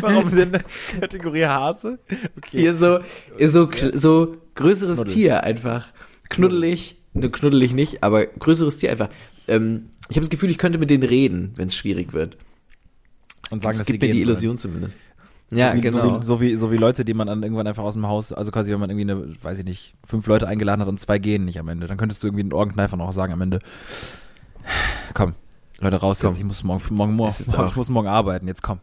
[0.01, 0.59] Warum denn
[0.99, 1.99] Kategorie Hase?
[2.37, 2.57] Okay.
[2.57, 2.99] Hier so,
[3.39, 5.13] so, so größeres Knuddel.
[5.13, 5.87] Tier einfach.
[6.29, 9.09] Knuddelig, ne, knuddelig nicht, aber größeres Tier einfach.
[9.47, 12.37] Ähm, ich habe das Gefühl, ich könnte mit denen reden, wenn es schwierig wird.
[13.49, 14.29] Und sagen, das dass gibt mir die sollen.
[14.29, 14.97] Illusion zumindest.
[15.57, 15.99] Ja, so wie, genau.
[15.99, 18.31] So wie, so, wie, so wie Leute, die man dann irgendwann einfach aus dem Haus,
[18.33, 21.19] also quasi, wenn man irgendwie eine, weiß ich nicht, fünf Leute eingeladen hat und zwei
[21.19, 23.59] gehen nicht am Ende, dann könntest du irgendwie einen Ohrenkneifer noch sagen am Ende.
[25.13, 25.33] Komm,
[25.79, 26.29] Leute, raus Komm.
[26.31, 27.33] jetzt, ich muss morgen, morgen, morgen,
[27.67, 28.79] ich muss morgen arbeiten, jetzt komm.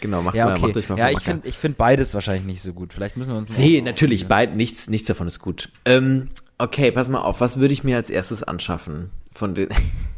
[0.00, 0.66] genau, macht Ja, mal, okay.
[0.66, 2.92] macht euch mal ja, ich finde ich find beides wahrscheinlich nicht so gut.
[2.92, 5.70] Vielleicht müssen wir uns mal Nee, natürlich, beid, nichts, nichts davon ist gut.
[5.84, 6.28] Ähm,
[6.58, 9.10] okay, pass mal auf, was würde ich mir als erstes anschaffen?
[9.32, 9.68] Von den,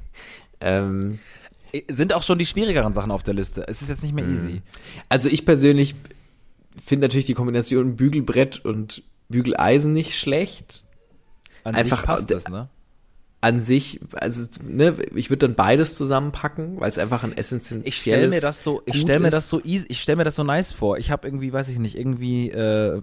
[0.61, 1.18] ähm,
[1.89, 3.64] Sind auch schon die schwierigeren Sachen auf der Liste.
[3.69, 4.62] Es ist jetzt nicht mehr easy.
[5.09, 5.95] also ich persönlich
[6.85, 10.85] finde natürlich die Kombination Bügelbrett und Bügeleisen nicht schlecht.
[11.64, 12.69] An Einfach- sich passt das, ne?
[13.43, 17.99] An sich, also, ne, ich würde dann beides zusammenpacken, weil es einfach ein essentielles Ich
[18.01, 19.35] stelle mir das so, ich stelle mir ist.
[19.35, 20.97] das so easy, ich stelle mir das so nice vor.
[20.99, 23.03] Ich habe irgendwie, weiß ich nicht, irgendwie äh,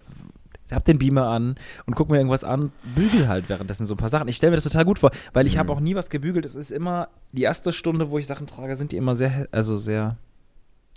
[0.76, 1.56] hab den Beamer an
[1.86, 4.28] und guck mir irgendwas an, bügel halt währenddessen so ein paar Sachen.
[4.28, 5.78] Ich stelle mir das total gut vor, weil ich habe Mhm.
[5.78, 6.46] auch nie was gebügelt.
[6.46, 9.78] Es ist immer die erste Stunde, wo ich Sachen trage, sind die immer sehr, also
[9.78, 10.18] sehr,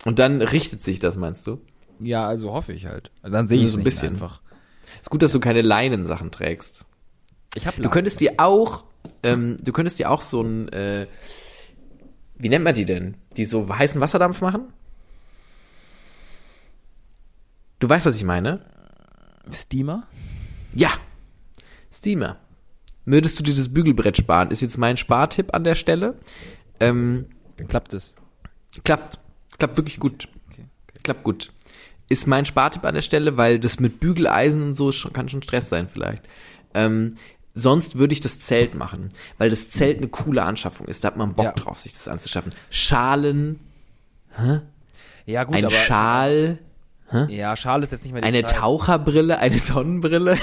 [0.04, 1.60] Und dann richtet sich das, meinst du?
[1.98, 3.10] ja, also hoffe ich halt.
[3.22, 4.42] Dann sehe ich so ein bisschen einfach.
[5.00, 6.84] Ist gut, dass du keine Leinensachen trägst.
[7.54, 8.84] Ich habe Du könntest dir auch,
[9.22, 11.06] ähm, du könntest dir auch so ein, äh,
[12.36, 13.16] wie nennt man die denn?
[13.38, 14.72] Die so heißen Wasserdampf machen?
[17.78, 18.60] Du weißt, was ich meine?
[19.50, 20.04] Steamer.
[20.74, 20.90] Ja.
[21.92, 22.38] Steamer.
[23.04, 24.50] Würdest du dir das Bügelbrett sparen?
[24.50, 26.14] Ist jetzt mein Spartipp an der Stelle.
[26.80, 27.26] Ähm,
[27.68, 28.14] Klappt es?
[28.84, 29.18] klappt.
[29.58, 30.28] Klappt wirklich gut.
[30.50, 30.66] Okay.
[31.04, 31.52] Klappt gut.
[32.08, 35.42] Ist mein Spartipp an der Stelle, weil das mit Bügeleisen und so schon, kann schon
[35.42, 36.22] Stress sein vielleicht.
[36.74, 37.14] Ähm,
[37.54, 41.02] sonst würde ich das Zelt machen, weil das Zelt eine coole Anschaffung ist.
[41.02, 41.52] Da hat man Bock Ja.
[41.52, 42.52] drauf, sich das anzuschaffen.
[42.70, 43.60] Schalen,
[45.24, 45.74] Ja, gut, ein aber.
[45.74, 46.58] Schal,
[47.28, 48.56] Ja, Schal ist jetzt nicht mehr die eine Zeit.
[48.56, 50.38] Taucherbrille, eine Sonnenbrille.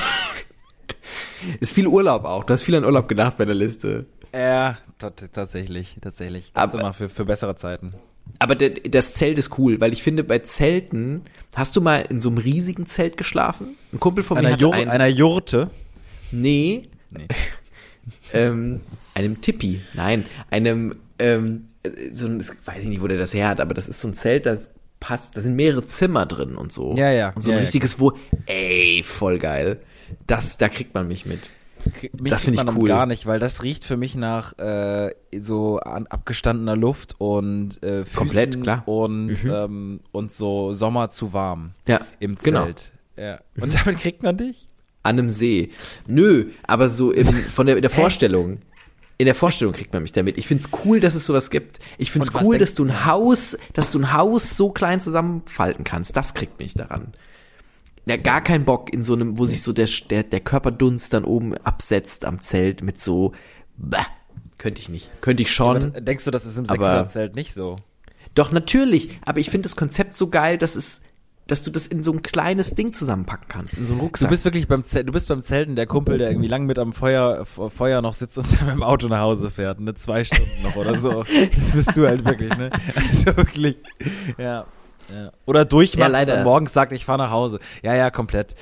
[1.60, 2.44] ist viel Urlaub auch.
[2.44, 4.06] Du hast viel an Urlaub gedacht bei der Liste.
[4.34, 6.52] Ja, tat- tatsächlich, tatsächlich.
[6.54, 7.94] Das Aber- immer für, für bessere Zeiten.
[8.40, 11.24] Aber das Zelt ist cool, weil ich finde, bei Zelten,
[11.56, 13.76] hast du mal in so einem riesigen Zelt geschlafen?
[13.92, 15.70] Ein Kumpel von mir Einer, hatte Jur ein, einer Jurte.
[16.32, 17.28] nee, Nee.
[18.34, 18.80] ähm,
[19.14, 21.68] einem Tippi, nein, einem, ähm,
[22.12, 24.14] so ein, weiß ich nicht, wo der das her hat, aber das ist so ein
[24.14, 24.70] Zelt, das
[25.04, 26.96] passt, da sind mehrere Zimmer drin und so.
[26.96, 28.14] Ja, ja, Und so ein ja, ja, richtiges, wo,
[28.46, 29.80] ey, voll geil.
[30.28, 31.50] Das, da kriegt man mich mit.
[32.22, 32.88] Mich Das find kriegt ich cool.
[32.88, 38.06] gar nicht, weil das riecht für mich nach äh, so an, abgestandener Luft und äh,
[38.06, 38.78] Füßen Komplett, klar.
[38.78, 38.84] Mhm.
[38.86, 42.64] und ähm, und so Sommer zu warm Ja, im genau.
[42.64, 42.92] Zelt.
[43.18, 43.42] Ja.
[43.60, 44.68] Und damit kriegt man dich?
[45.04, 45.72] An einem See.
[46.08, 48.60] Nö, aber so im, von der, in der Vorstellung.
[49.18, 50.38] In der Vorstellung kriegt man mich damit.
[50.38, 51.80] Ich find's cool, dass es sowas gibt.
[51.98, 55.84] Ich find's Und cool, dass du ein Haus, dass du ein Haus so klein zusammenfalten
[55.84, 56.16] kannst.
[56.16, 57.14] Das kriegt mich daran.
[58.06, 61.24] Ja, gar kein Bock in so einem, wo sich so der, der, der Körperdunst dann
[61.24, 63.34] oben absetzt am Zelt mit so,
[63.78, 63.98] bäh,
[64.58, 65.10] könnte ich nicht.
[65.22, 65.94] Könnte ich schon.
[65.94, 67.76] Das- denkst du, das ist im Sechserzelt nicht so?
[68.36, 69.20] Doch, natürlich.
[69.26, 71.02] Aber ich finde das Konzept so geil, dass es,
[71.48, 74.30] dass du das in so ein kleines Ding zusammenpacken kannst, in so einen Du Rucksack.
[74.30, 76.94] bist wirklich beim Zelt, du bist beim Zelten der Kumpel, der irgendwie lang mit am
[76.94, 80.64] Feuer, Feuer noch sitzt und dann mit dem Auto nach Hause fährt, ne, zwei Stunden
[80.64, 81.24] noch oder so.
[81.56, 82.70] Das bist du halt wirklich, ne?
[82.96, 83.78] Also wirklich,
[84.38, 84.66] ja.
[85.14, 85.32] Ja.
[85.46, 87.60] Oder durchmacht Ja, und morgens sagt, ich fahre nach Hause.
[87.84, 88.56] Ja, ja, komplett.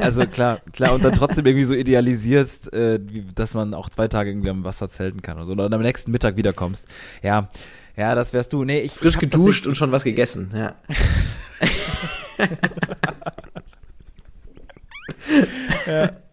[0.00, 0.92] Also klar, klar.
[0.94, 4.62] Und dann trotzdem irgendwie so idealisierst, äh, wie, dass man auch zwei Tage irgendwie am
[4.62, 5.52] Wasser zelten kann oder so.
[5.52, 6.86] Oder am nächsten Mittag wiederkommst.
[7.24, 7.48] Ja,
[7.96, 8.64] ja, das wärst du.
[8.64, 10.74] Nee, ich frisch geduscht und schon was gegessen, ja.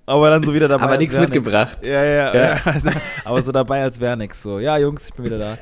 [0.05, 0.83] Aber dann so wieder dabei.
[0.83, 1.79] Aber nichts mitgebracht.
[1.83, 2.53] Ja, ja, Ja.
[2.55, 2.61] ja.
[2.63, 2.89] Also,
[3.25, 4.41] aber so dabei, als wäre nix.
[4.41, 5.57] So, ja, Jungs, ich bin wieder da.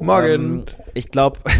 [0.00, 0.30] Morgen.
[0.32, 0.64] Ähm,
[0.94, 1.40] ich glaube.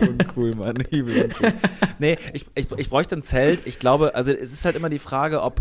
[0.00, 0.76] uncool, Mann.
[0.90, 1.52] Übel uncool.
[1.98, 3.66] Nee, ich, ich, ich bräuchte ein Zelt.
[3.66, 5.60] Ich glaube, also es ist halt immer die Frage, ob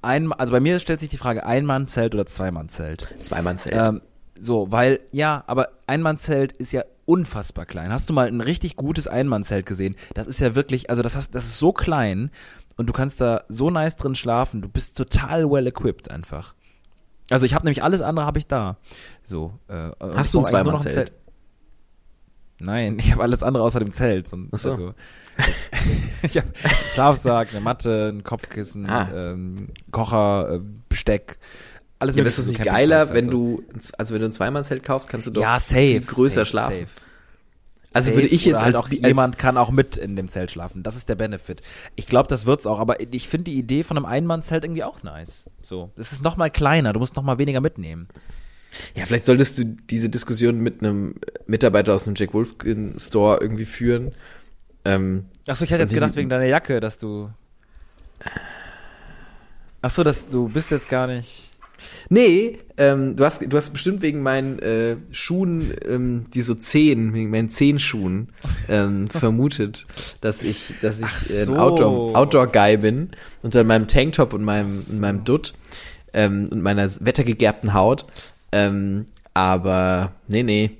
[0.00, 3.08] ein, also bei mir stellt sich die Frage, Ein-Mann-Zelt oder Zwei-Mann-Zelt.
[3.20, 3.74] Zweimann-Zelt.
[3.74, 4.00] Ähm,
[4.40, 7.92] so, weil, ja, aber Einmannzelt ist ja unfassbar klein.
[7.92, 9.96] Hast du mal ein richtig gutes Einmannzelt gesehen?
[10.14, 12.30] Das ist ja wirklich, also das, hast, das ist so klein
[12.76, 14.60] und du kannst da so nice drin schlafen.
[14.62, 16.54] Du bist total well equipped einfach.
[17.30, 18.76] Also ich habe nämlich alles andere habe ich da.
[19.24, 19.58] So.
[19.68, 21.12] Äh, Hast du ein Zweimannzelt?
[22.60, 24.28] Nein, ich habe alles andere außer dem Zelt.
[24.52, 24.70] Ach so.
[24.70, 24.94] Also,
[26.22, 26.48] ich habe
[26.92, 29.08] Schlafsack, eine Matte, ein Kopfkissen, Ah.
[29.14, 31.38] ähm, Kocher, äh, Besteck.
[31.98, 33.62] Alles ja, aber ist das nicht geiler, wenn du,
[33.96, 36.80] also wenn du ein Zweimannzelt kaufst, kannst du doch ja, safe, viel größer safe, schlafen.
[36.80, 36.90] Safe.
[37.94, 40.50] Also würde ich jetzt halt als, auch als jemand kann auch mit in dem Zelt
[40.50, 40.82] schlafen.
[40.82, 41.62] Das ist der Benefit.
[41.96, 42.80] Ich glaube, das wird's auch.
[42.80, 45.44] Aber ich finde die Idee von einem Einmannzelt irgendwie auch nice.
[45.62, 46.92] So, es ist noch mal kleiner.
[46.92, 48.08] Du musst noch mal weniger mitnehmen.
[48.94, 51.14] Ja, vielleicht solltest du diese Diskussion mit einem
[51.46, 54.12] Mitarbeiter aus einem Jack Wolfskin Store irgendwie führen.
[54.84, 57.30] Ähm, Achso, ich hätte jetzt gedacht wegen deiner Jacke, dass du.
[59.80, 61.47] Achso, dass du bist jetzt gar nicht.
[62.08, 67.12] Nee, ähm, du hast, du hast bestimmt wegen meinen äh, Schuhen, ähm, die so Zehen,
[67.14, 68.28] wegen meinen Zehenschuhen,
[68.68, 69.86] ähm, vermutet,
[70.20, 71.56] dass ich, dass ich äh, ein so.
[71.56, 73.10] Outdoor, Outdoor-Guy bin
[73.42, 75.54] unter meinem Tanktop und meinem, und meinem Dutt
[76.14, 78.06] ähm, und meiner wettergegerbten Haut.
[78.52, 80.70] Ähm, aber nee, nee.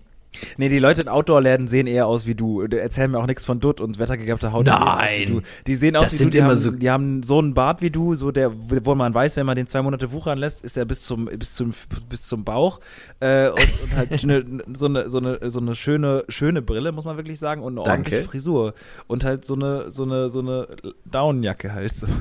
[0.57, 2.67] Nee, die Leute in Outdoor-Läden sehen eher aus wie du.
[2.67, 4.67] Die erzählen mir auch nichts von Dutt und wettergegerbter Haut.
[4.67, 5.27] Nein.
[5.27, 5.41] du.
[5.67, 6.31] Die sehen aus Das wie sind du.
[6.33, 9.13] Die immer haben, so- die haben so einen Bart wie du, so der, wo man
[9.15, 11.73] weiß, wenn man den zwei Monate wuchern lässt, ist er bis zum, bis zum,
[12.09, 12.81] bis zum Bauch.
[13.21, 17.05] Äh, und, und halt eine, so eine, so eine, so eine schöne, schöne Brille, muss
[17.05, 18.11] man wirklich sagen, und eine Danke.
[18.11, 18.75] ordentliche Frisur.
[19.07, 20.67] Und halt so eine, so eine, so eine
[21.05, 22.07] Daunenjacke halt so.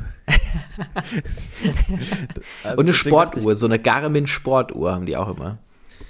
[2.64, 5.58] Also Und eine Sportuhr, so eine Garmin Sportuhr haben die auch immer.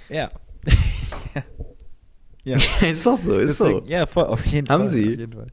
[0.08, 0.18] Ich,
[2.48, 2.58] ja.
[2.80, 2.86] ja.
[2.88, 3.64] ist doch so, ist so.
[3.80, 4.88] Deswegen, ja, voll, auf jeden Haben Fall.
[4.88, 5.04] sie?
[5.14, 5.46] Auf jeden Fall.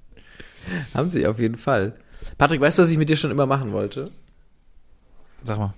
[0.94, 1.94] Haben sie auf jeden Fall.
[2.38, 4.10] Patrick, weißt du, was ich mit dir schon immer machen wollte?
[5.44, 5.74] Sag mal.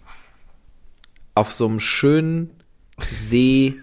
[1.36, 2.52] Auf so einem schönen
[3.12, 3.76] See,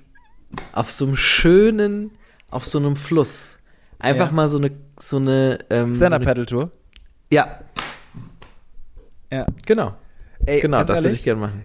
[0.72, 2.10] auf so einem schönen,
[2.50, 3.56] auf so einem Fluss.
[3.98, 4.32] Einfach Ja.
[4.32, 6.70] mal so eine, so eine, ähm, so Stand-Up-Paddle-Tour.
[7.30, 7.60] Ja,
[9.30, 9.46] Ja.
[9.66, 9.94] genau.
[10.46, 11.64] Ey, Genau, das würde ich gerne machen.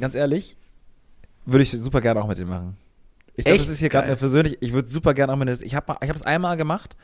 [0.00, 0.56] ganz ehrlich,
[1.46, 2.76] würde ich super gerne auch mit dir machen.
[3.38, 5.56] Ich glaube, das ist hier gerade eine persönlich, ich würde super gerne auch mit dir,
[5.64, 6.96] ich habe ich es einmal gemacht.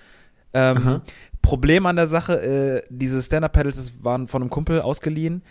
[0.53, 1.01] Ähm.
[1.43, 5.43] Problem an der Sache, äh, diese Stand-Up-Paddles das waren von einem Kumpel ausgeliehen.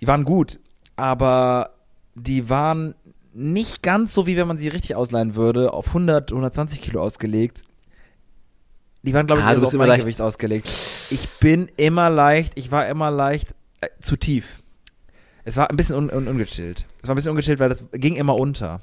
[0.00, 0.58] Die waren gut,
[0.96, 1.70] aber
[2.14, 2.94] die waren
[3.34, 7.62] nicht ganz so, wie wenn man sie richtig ausleihen würde, auf 100, 120 Kilo ausgelegt.
[9.02, 10.68] Die waren, glaube ich, Ah, eher du so bist auf mein leicht- Gewicht ausgelegt.
[11.10, 14.62] Ich bin immer leicht, ich war immer leicht äh, zu tief.
[15.44, 16.84] Es war ein bisschen un un ungechillt.
[17.02, 18.80] Es war ein bisschen ungechillt, weil das ging immer unter.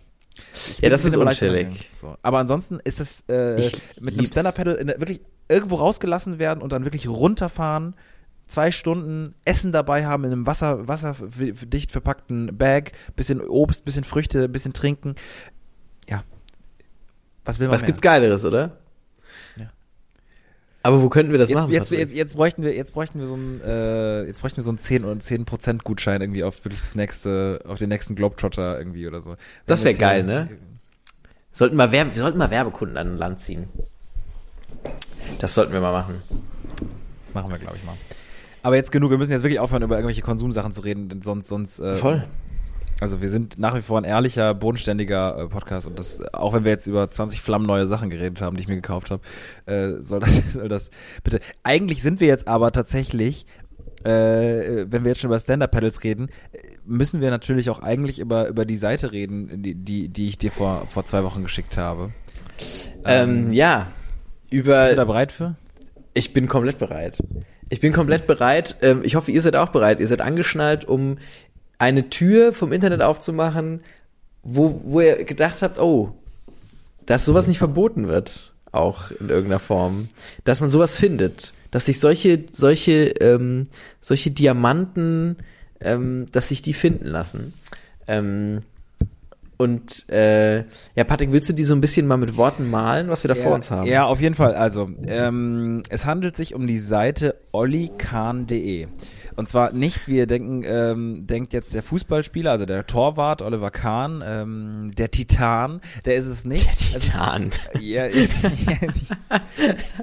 [0.55, 1.89] Ich Ja, das ist unchillig.
[1.93, 2.15] So.
[2.21, 3.69] Aber ansonsten ist es äh,
[3.99, 4.25] mit einem.
[4.27, 7.95] Stand-Up-Pedal der- wirklich irgendwo rausgelassen werden und dann wirklich runterfahren,
[8.47, 14.49] zwei Stunden Essen dabei haben in einem Wasser, wasserdicht verpackten Bag, bisschen Obst, bisschen Früchte,
[14.49, 15.15] bisschen trinken.
[16.09, 16.23] Ja.
[17.45, 17.85] Was will man Was mehr?
[17.87, 18.77] gibt's Geileres, oder?
[20.83, 21.71] Aber wo könnten wir das Jetzt, machen?
[21.71, 24.69] jetzt, jetzt, jetzt bräuchten wir, jetzt bräuchten wir so einen, äh, jetzt bräuchten wir so
[24.69, 29.05] einen 10 oder 10% Gutschein irgendwie auf wirklich das nächste, auf den nächsten Globetrotter irgendwie
[29.07, 29.31] oder so.
[29.31, 30.49] Wenn Das wir wär jetzt hier- geil, ne?
[31.51, 33.67] Sollten mal Werbe, wir sollten mal Werbekunden an Land ziehen.
[35.39, 36.21] Das sollten wir mal machen.
[37.33, 37.95] Machen wir, glaube ich, mal.
[38.63, 41.47] Aber jetzt genug, wir müssen jetzt wirklich aufhören, über irgendwelche Konsumsachen zu reden, denn sonst,
[41.47, 42.23] sonst, äh, Voll.
[42.99, 46.63] Also wir sind nach wie vor ein ehrlicher, bodenständiger äh, Podcast und das, auch wenn
[46.63, 49.21] wir jetzt über 20 flammneue Sachen geredet haben, die ich mir gekauft habe,
[49.65, 50.89] äh, soll das, soll das
[51.23, 51.39] bitte.
[51.63, 53.45] Eigentlich sind wir jetzt aber tatsächlich,
[54.03, 58.47] äh, wenn wir jetzt schon über Stand-Up-Pedals reden, äh, müssen wir natürlich auch eigentlich über,
[58.47, 62.11] über die Seite reden, die, die, die ich dir vor, vor zwei Wochen geschickt habe.
[63.05, 63.87] Ähm, ja.
[64.49, 65.05] Bist du da Über.
[65.05, 65.55] bereit für?
[66.13, 67.17] Ich bin komplett bereit.
[67.69, 68.77] Ich bin komplett bereit.
[68.81, 69.99] Ähm, ich hoffe, ihr seid auch bereit.
[69.99, 71.17] Ihr seid angeschnallt, um
[71.79, 73.81] eine Tür vom Internet aufzumachen,
[74.43, 76.13] wo, wo ihr gedacht habt, oh,
[77.05, 80.07] dass sowas nicht verboten wird, auch in irgendeiner Form.
[80.43, 81.53] Dass man sowas findet.
[81.71, 83.67] Dass sich solche, solche, ähm,
[83.99, 85.37] solche Diamanten,
[85.81, 87.53] ähm, dass sich die finden lassen.
[88.07, 88.61] Ähm,
[89.57, 90.59] und äh,
[90.95, 93.35] ja, Patrick, willst du die so ein bisschen mal mit Worten malen, was wir da
[93.35, 93.87] vor uns haben?
[93.87, 94.53] Ja, auf jeden Fall.
[94.53, 98.87] Also, ähm, es handelt sich um die Seite ollikahn.de.
[99.37, 103.71] Und zwar nicht, wie ihr denken, ähm, denkt jetzt der Fußballspieler, also der Torwart Oliver
[103.71, 106.65] Kahn, ähm, der Titan, der ist es nicht.
[106.65, 107.51] Der Es ist- Titan.
[107.79, 108.07] ja,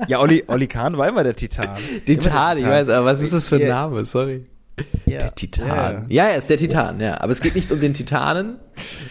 [0.09, 1.77] ja, Olli, Olli Kahn war immer der Titan.
[2.07, 4.05] Titan, ich weiß, aber was ist das für ein Ja, Name?
[4.05, 4.45] Sorry.
[5.07, 5.67] Ja, Der Titan.
[5.69, 6.25] ja.
[6.25, 7.21] Ja, ja, ist der Titan, ja.
[7.21, 8.57] Aber es geht nicht um den Titanen.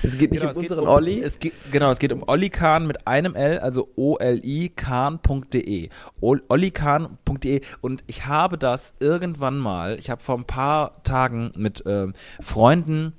[0.04, 1.22] Es geht nicht Genau, um unseren um, Olli.
[1.22, 5.90] Es geht, genau, es geht um Olli Kahn mit einem L, also O-L-I-Kahn.de.
[6.22, 7.62] Ol- ollikahn.de.
[7.82, 13.14] Und ich habe das irgendwann mal, ich habe vor ein paar Tagen mit ähm, Freunden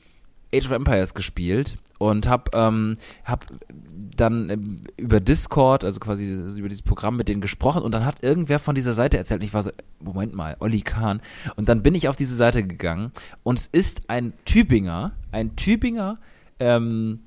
[0.55, 3.47] Age of Empires gespielt und habe ähm, hab
[4.17, 8.23] dann ähm, über Discord, also quasi über dieses Programm mit denen gesprochen und dann hat
[8.23, 9.71] irgendwer von dieser Seite erzählt und ich war so,
[10.01, 11.21] Moment mal, Olli Kahn.
[11.57, 16.19] Und dann bin ich auf diese Seite gegangen und es ist ein Tübinger, ein Tübinger,
[16.59, 17.21] ähm,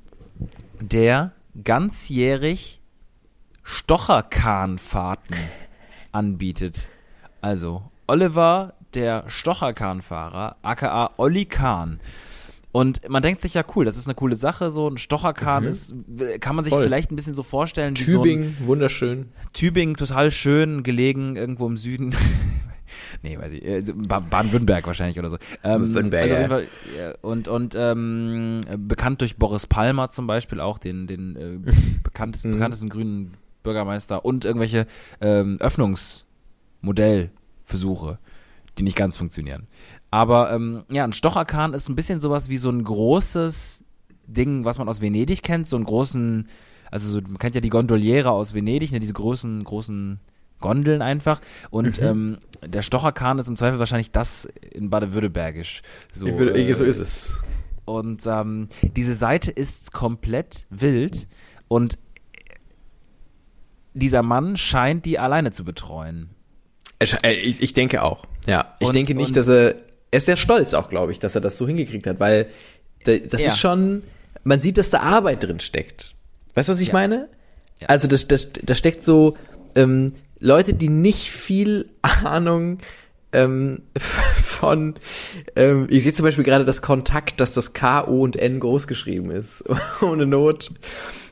[0.80, 1.32] der
[1.63, 2.82] ganzjährig
[3.63, 5.36] Stocherkahnfahrten
[6.11, 6.88] anbietet.
[7.41, 11.99] Also Oliver, der Stocherkahnfahrer, aka Olli Kahn.
[12.74, 15.95] Und man denkt sich ja cool, das ist eine coole Sache, so ein Stocherkahn ist,
[16.41, 16.84] kann man sich Voll.
[16.84, 19.30] vielleicht ein bisschen so vorstellen, wie so Tübingen, wunderschön.
[19.53, 22.13] Tübingen total schön gelegen, irgendwo im Süden.
[23.24, 25.38] nee, weiß ich, äh, Ba- Baden-Württemberg wahrscheinlich oder so.
[25.63, 31.07] Ähm, Württemberg, also ja, und und ähm, bekannt durch Boris Palmer zum Beispiel auch, den,
[31.07, 31.57] den äh,
[32.03, 32.55] bekanntesten, Mhm.
[32.55, 33.32] bekanntesten grünen
[33.63, 34.86] Bürgermeister und irgendwelche
[35.20, 38.20] ähm, Öffnungsmodellversuche,
[38.78, 39.68] die nicht ganz funktionieren.
[40.12, 43.84] Aber ähm, ja, ein Stocherkahn ist ein bisschen sowas wie so ein großes
[44.28, 46.48] Ding, was man aus Venedig kennt, so einen großen,
[46.92, 50.20] also so, man kennt ja die Gondoliere aus Venedig, ne, diese großen, großen
[50.60, 51.42] Gondeln einfach.
[51.70, 55.82] Und ähm, der Stocherkahn ist im Zweifel wahrscheinlich das in Baden-Württembergisch.
[56.12, 57.38] So, äh, so ist es.
[57.86, 61.28] und ähm, diese Seite ist komplett wild
[61.68, 61.98] und
[63.94, 66.30] dieser Mann scheint die alleine zu betreuen.
[67.00, 68.26] Äh, Ich, ich denke auch.
[68.45, 68.76] Ja.
[68.80, 69.76] Ich Und- denke nicht, dass er,
[70.12, 72.48] er ist sehr stolz auch, glaube ich, dass er das so hingekriegt hat, weil
[73.06, 73.48] da- das Ja.
[73.48, 74.04] ist schon,
[74.43, 76.14] man sieht, dass da Arbeit drin steckt.
[76.56, 76.93] Weißt du, was ich Ja.
[76.93, 77.30] meine?
[77.82, 77.88] Ja.
[77.89, 79.36] Also das, das, da steckt so
[79.76, 81.89] ähm, Leute, die nicht viel
[82.24, 82.80] Ahnung
[83.34, 83.82] ähm,
[84.43, 84.95] von,
[85.56, 88.88] ähm, ich sehe zum Beispiel gerade das Kontakt, dass das K, O und N groß
[88.88, 89.64] geschrieben ist,
[90.02, 90.72] ohne Not.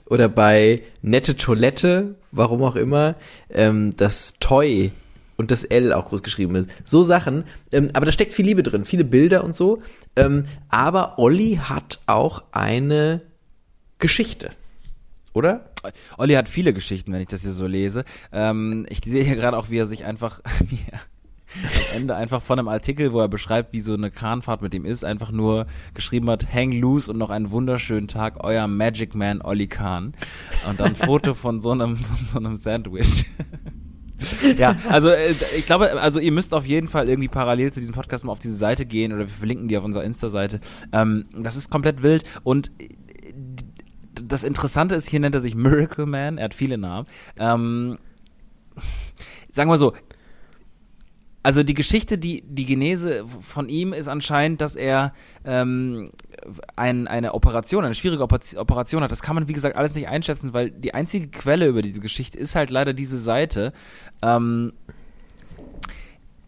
[0.08, 3.16] Oder bei nette Toilette, warum auch immer,
[3.50, 4.92] ähm, das Toy
[5.38, 6.70] und das L auch groß geschrieben ist.
[6.84, 7.44] So Sachen.
[7.72, 9.82] Ähm, aber da steckt viel Liebe drin, viele Bilder und so.
[10.16, 13.22] Ähm, aber Olli hat auch eine
[14.00, 14.52] Geschichte.
[15.34, 15.70] Oder?
[16.18, 18.06] Olli hat viele Geschichten, wenn ich das hier so lese.
[18.32, 22.70] Ähm, ich sehe hier gerade auch, wie er sich einfach, am Ende einfach von einem
[22.70, 26.54] Artikel, wo er beschreibt, wie so eine Kranfahrt mit ihm ist, einfach nur geschrieben hat,
[26.54, 30.14] hang loose und noch einen wunderschönen Tag, euer Magic Man Olli Kahn.
[30.70, 33.26] Und dann ein Foto von so einem, von so einem Sandwich.
[34.58, 37.96] ja, also äh, ich glaube, also ihr müsst auf jeden Fall irgendwie parallel zu diesem
[37.96, 40.60] Podcast mal auf diese Seite gehen oder wir verlinken die auf unserer Insta-Seite.
[40.92, 42.90] Ähm, das ist komplett wild und äh,
[44.24, 47.06] das Interessante ist, hier nennt er sich Miracle Man, er hat viele Namen.
[47.38, 47.98] Ähm,
[49.52, 49.94] sagen wir so,
[51.46, 55.14] also die Geschichte, die, die Genese von ihm ist anscheinend, dass er
[55.46, 56.10] ähm,
[56.76, 59.12] ein, eine Operation, eine schwierige Operation hat.
[59.12, 62.40] Das kann man, wie gesagt, alles nicht einschätzen, weil die einzige Quelle über diese Geschichte
[62.40, 63.74] ist halt leider diese Seite.
[64.24, 64.74] Ähm,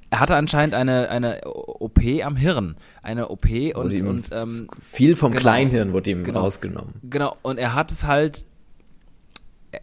[0.10, 2.76] er hatte anscheinend eine, eine OP am Hirn.
[3.04, 3.46] Eine OP
[3.76, 6.96] und, und ähm, viel vom genau, Kleinhirn wurde ihm genau, rausgenommen.
[7.04, 8.48] Genau, und er hat es halt,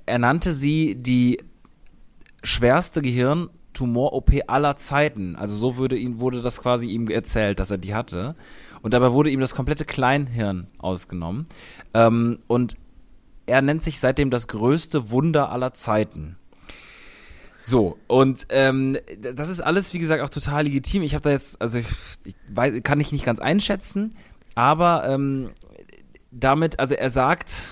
[0.06, 1.38] er nannte sie die
[2.42, 5.36] schwerste Gehirn- Tumor-OP aller Zeiten.
[5.36, 8.34] Also so würde ihm, wurde das quasi ihm erzählt, dass er die hatte.
[8.82, 11.46] Und dabei wurde ihm das komplette Kleinhirn ausgenommen.
[11.92, 12.76] Ähm, und
[13.46, 16.36] er nennt sich seitdem das größte Wunder aller Zeiten.
[17.62, 18.98] So, und ähm,
[19.34, 21.02] das ist alles, wie gesagt, auch total legitim.
[21.02, 21.86] Ich habe da jetzt, also ich,
[22.24, 24.12] ich weiß, kann ich nicht ganz einschätzen,
[24.54, 25.50] aber ähm,
[26.30, 27.68] damit, also er sagt,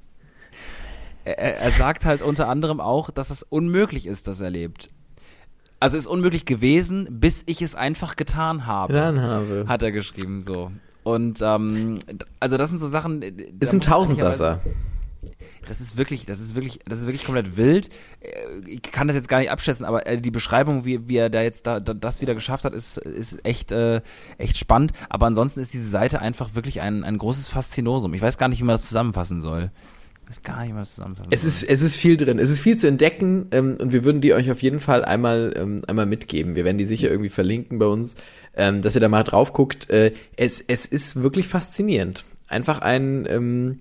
[1.24, 4.90] er, er sagt halt unter anderem auch, dass es unmöglich ist, dass er lebt.
[5.78, 8.92] Also ist unmöglich gewesen, bis ich es einfach getan habe.
[8.92, 9.64] Getan habe.
[9.68, 10.70] Hat er geschrieben so.
[11.02, 11.98] Und ähm,
[12.40, 13.22] also das sind so Sachen.
[13.22, 14.60] Äh, ist ein Tausendsasser.
[15.68, 17.90] Das ist wirklich, das ist wirklich, das ist wirklich komplett wild.
[18.20, 18.30] Äh,
[18.66, 21.42] ich kann das jetzt gar nicht abschätzen, aber äh, die Beschreibung, wie, wie er da
[21.42, 24.00] jetzt da, da das wieder geschafft hat, ist, ist echt, äh,
[24.38, 24.92] echt spannend.
[25.10, 28.14] Aber ansonsten ist diese Seite einfach wirklich ein, ein großes Faszinosum.
[28.14, 29.70] Ich weiß gar nicht, wie man das zusammenfassen soll
[30.28, 32.38] weiß gar nicht, was zusammenfassen es ist Es ist viel drin.
[32.38, 35.54] Es ist viel zu entdecken ähm, und wir würden die euch auf jeden Fall einmal,
[35.56, 36.56] ähm, einmal mitgeben.
[36.56, 38.16] Wir werden die sicher irgendwie verlinken bei uns,
[38.56, 39.88] ähm, dass ihr da mal drauf guckt.
[39.90, 42.24] Äh, es, es ist wirklich faszinierend.
[42.48, 43.80] Einfach ein, ähm,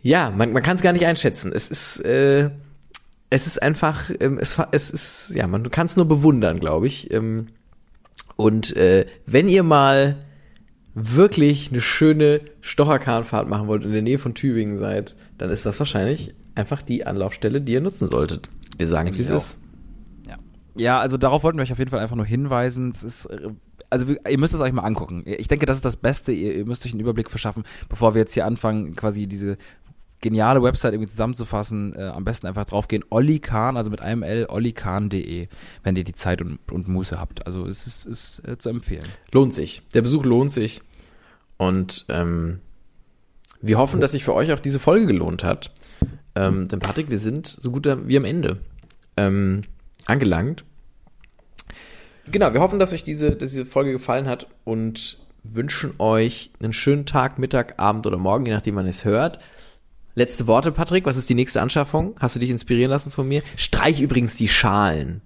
[0.00, 1.52] ja, man, man kann es gar nicht einschätzen.
[1.54, 2.50] Es ist, äh,
[3.30, 7.12] es ist einfach, ähm, es, es ist, ja, man kann es nur bewundern, glaube ich.
[7.12, 7.48] Ähm,
[8.36, 10.16] und äh, wenn ihr mal
[10.94, 15.66] wirklich eine schöne Stocherkahnfahrt machen wollt und in der Nähe von Tübingen seid, dann ist
[15.66, 18.48] das wahrscheinlich einfach die Anlaufstelle, die ihr nutzen solltet.
[18.78, 19.58] Wir sagen es, wie es ist.
[20.28, 20.36] Ja.
[20.76, 22.92] ja, also darauf wollten wir euch auf jeden Fall einfach nur hinweisen.
[22.94, 23.28] Es ist
[23.90, 25.24] also ihr müsst es euch mal angucken.
[25.26, 26.30] Ich denke, das ist das Beste.
[26.30, 29.58] Ihr, ihr, müsst euch einen Überblick verschaffen, bevor wir jetzt hier anfangen, quasi diese
[30.20, 31.96] geniale Website irgendwie zusammenzufassen.
[31.96, 33.04] Äh, am besten einfach draufgehen.
[33.10, 35.48] Olli Kahn, also mit einem L, ollikahn.de,
[35.82, 37.46] wenn ihr die Zeit und, und Muße habt.
[37.46, 39.08] Also es ist, ist äh, zu empfehlen.
[39.32, 39.82] Lohnt sich.
[39.92, 40.82] Der Besuch lohnt sich.
[41.56, 42.60] Und ähm,
[43.62, 45.70] wir hoffen, dass sich für euch auch diese Folge gelohnt hat.
[46.34, 48.58] Ähm, denn Patrick, wir sind so gut wie am Ende
[49.16, 49.62] ähm,
[50.06, 50.64] angelangt.
[52.30, 56.72] Genau, wir hoffen, dass euch diese, dass diese Folge gefallen hat und wünschen euch einen
[56.72, 59.38] schönen Tag, Mittag, Abend oder Morgen, je nachdem, wann es hört.
[60.14, 61.06] Letzte Worte, Patrick.
[61.06, 62.16] Was ist die nächste Anschaffung?
[62.18, 63.42] Hast du dich inspirieren lassen von mir?
[63.56, 65.22] Streich übrigens die Schalen.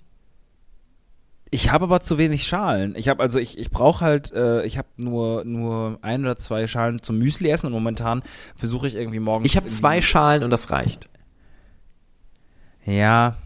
[1.57, 2.95] Ich habe aber zu wenig Schalen.
[2.97, 6.67] Ich habe also ich ich brauche halt äh, ich habe nur nur ein oder zwei
[6.67, 8.23] Schalen zum Müsli essen und momentan
[8.57, 11.09] versuche ich irgendwie morgens Ich habe zwei Schalen und das reicht.
[12.85, 13.39] Ja.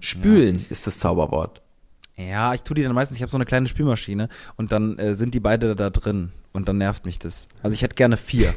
[0.00, 0.64] Spülen ja.
[0.70, 1.60] ist das Zauberwort.
[2.16, 5.14] Ja, ich tue die dann meistens, ich habe so eine kleine Spülmaschine und dann äh,
[5.14, 7.48] sind die beide da drin und dann nervt mich das.
[7.62, 8.54] Also ich hätte gerne vier.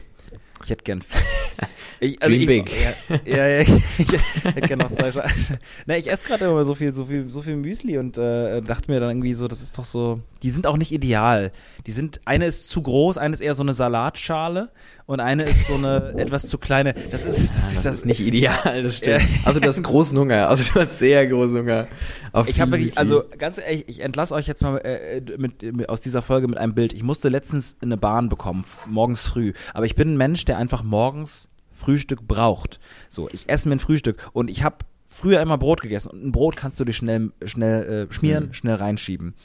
[0.63, 1.21] Ich hätte gern vier.
[1.99, 2.71] Ich, also ich, big.
[2.71, 5.31] Ja, ja, ja ich, ich, hätte gerne noch zwei Schalen.
[5.87, 8.91] Na, ich esse gerade immer so viel, so viel, so viel Müsli und äh, dachte
[8.91, 10.21] mir dann irgendwie so, das ist doch so.
[10.43, 11.51] Die sind auch nicht ideal.
[11.87, 14.69] Die sind, eine ist zu groß, eine ist eher so eine Salatschale
[15.07, 16.93] und eine ist so eine etwas zu kleine.
[16.93, 19.21] Das ist, das, ist, das ist nicht ideal, das stimmt.
[19.45, 21.87] Also du hast großen Hunger, also du hast sehr großen Hunger.
[22.33, 25.89] Auf ich habe wirklich, also ganz ehrlich, ich entlasse euch jetzt mal äh, mit, mit,
[25.89, 26.91] aus dieser Folge mit einem Bild.
[26.93, 29.53] Ich musste letztens eine Bahn bekommen, morgens früh.
[29.73, 32.81] Aber ich bin ein Mensch, der einfach morgens Frühstück braucht.
[33.07, 34.77] So, ich esse mir ein Frühstück und ich habe
[35.07, 38.53] früher immer Brot gegessen und ein Brot kannst du dir schnell schnell äh, schmieren, mhm.
[38.53, 39.35] schnell reinschieben.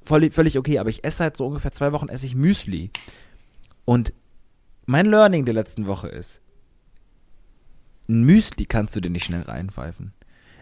[0.00, 2.90] Voll, völlig okay, aber ich esse seit so ungefähr zwei Wochen esse ich Müsli
[3.84, 4.12] und
[4.86, 6.40] mein Learning der letzten Woche ist,
[8.08, 10.12] ein Müsli kannst du dir nicht schnell reinpfeifen.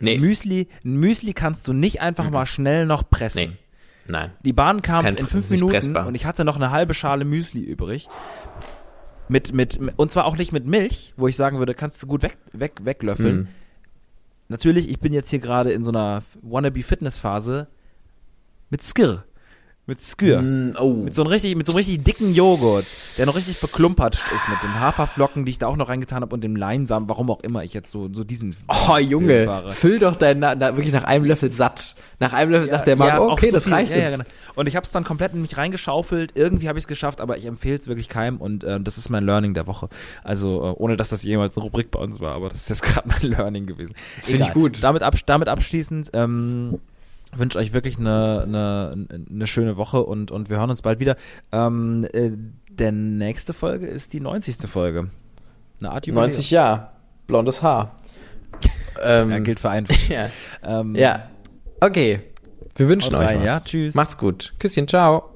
[0.00, 0.14] Nee.
[0.14, 2.32] Ein Müsli, ein Müsli kannst du nicht einfach mhm.
[2.32, 3.38] mal schnell noch pressen.
[3.38, 3.56] Nee.
[4.06, 4.32] Nein.
[4.44, 8.08] Die Bahn kam in fünf Minuten und ich hatte noch eine halbe Schale Müsli übrig.
[9.28, 12.22] Mit, mit, und zwar auch nicht mit Milch, wo ich sagen würde, kannst du gut
[12.22, 13.36] weg, weg, weglöffeln.
[13.36, 13.48] Mhm.
[14.48, 17.66] Natürlich, ich bin jetzt hier gerade in so einer Wannabe-Fitness-Phase
[18.68, 19.24] mit Skir.
[19.86, 20.40] Mit Skür.
[20.40, 20.94] Mm, oh.
[20.94, 22.86] Mit so einem richtig, mit so einem richtig dicken Joghurt,
[23.18, 26.34] der noch richtig verklumpatscht ist mit den Haferflocken, die ich da auch noch reingetan habe
[26.34, 28.56] und dem Leinsamen, warum auch immer ich jetzt so, so diesen.
[28.68, 29.72] Oh, Junge, fahre.
[29.72, 31.96] füll doch dein, na, na, wirklich nach einem Löffel satt.
[32.18, 33.74] Nach einem Löffel ja, sagt der Mann, ja, okay, das viel.
[33.74, 34.18] reicht ja, jetzt.
[34.18, 34.28] Ja, genau.
[34.54, 36.32] Und ich habe es dann komplett in mich reingeschaufelt.
[36.34, 39.10] Irgendwie habe ich es geschafft, aber ich empfehle es wirklich keinem und äh, das ist
[39.10, 39.90] mein Learning der Woche.
[40.22, 42.82] Also, äh, ohne dass das jemals eine Rubrik bei uns war, aber das ist jetzt
[42.84, 43.94] gerade mein Learning gewesen.
[44.22, 44.82] Finde ich gut.
[44.82, 46.78] Damit, ab, damit abschließend, ähm,
[47.38, 51.16] wünsche euch wirklich eine, eine, eine schöne Woche und, und wir hören uns bald wieder.
[51.52, 52.32] Ähm, äh,
[52.70, 54.68] der nächste Folge ist die 90.
[54.68, 55.10] Folge.
[55.80, 56.30] Eine Art Jubiläum.
[56.30, 56.88] 90 Jahre.
[57.26, 57.96] Blondes Haar.
[59.02, 59.86] ähm, Ja, gilt für einen.
[60.08, 60.30] ja.
[60.62, 61.28] ähm, ja.
[61.80, 62.20] Okay.
[62.76, 63.46] Wir wünschen euch rein, was.
[63.46, 63.60] ja?
[63.60, 63.94] Tschüss.
[63.94, 64.54] Macht's gut.
[64.58, 65.33] Küsschen, ciao.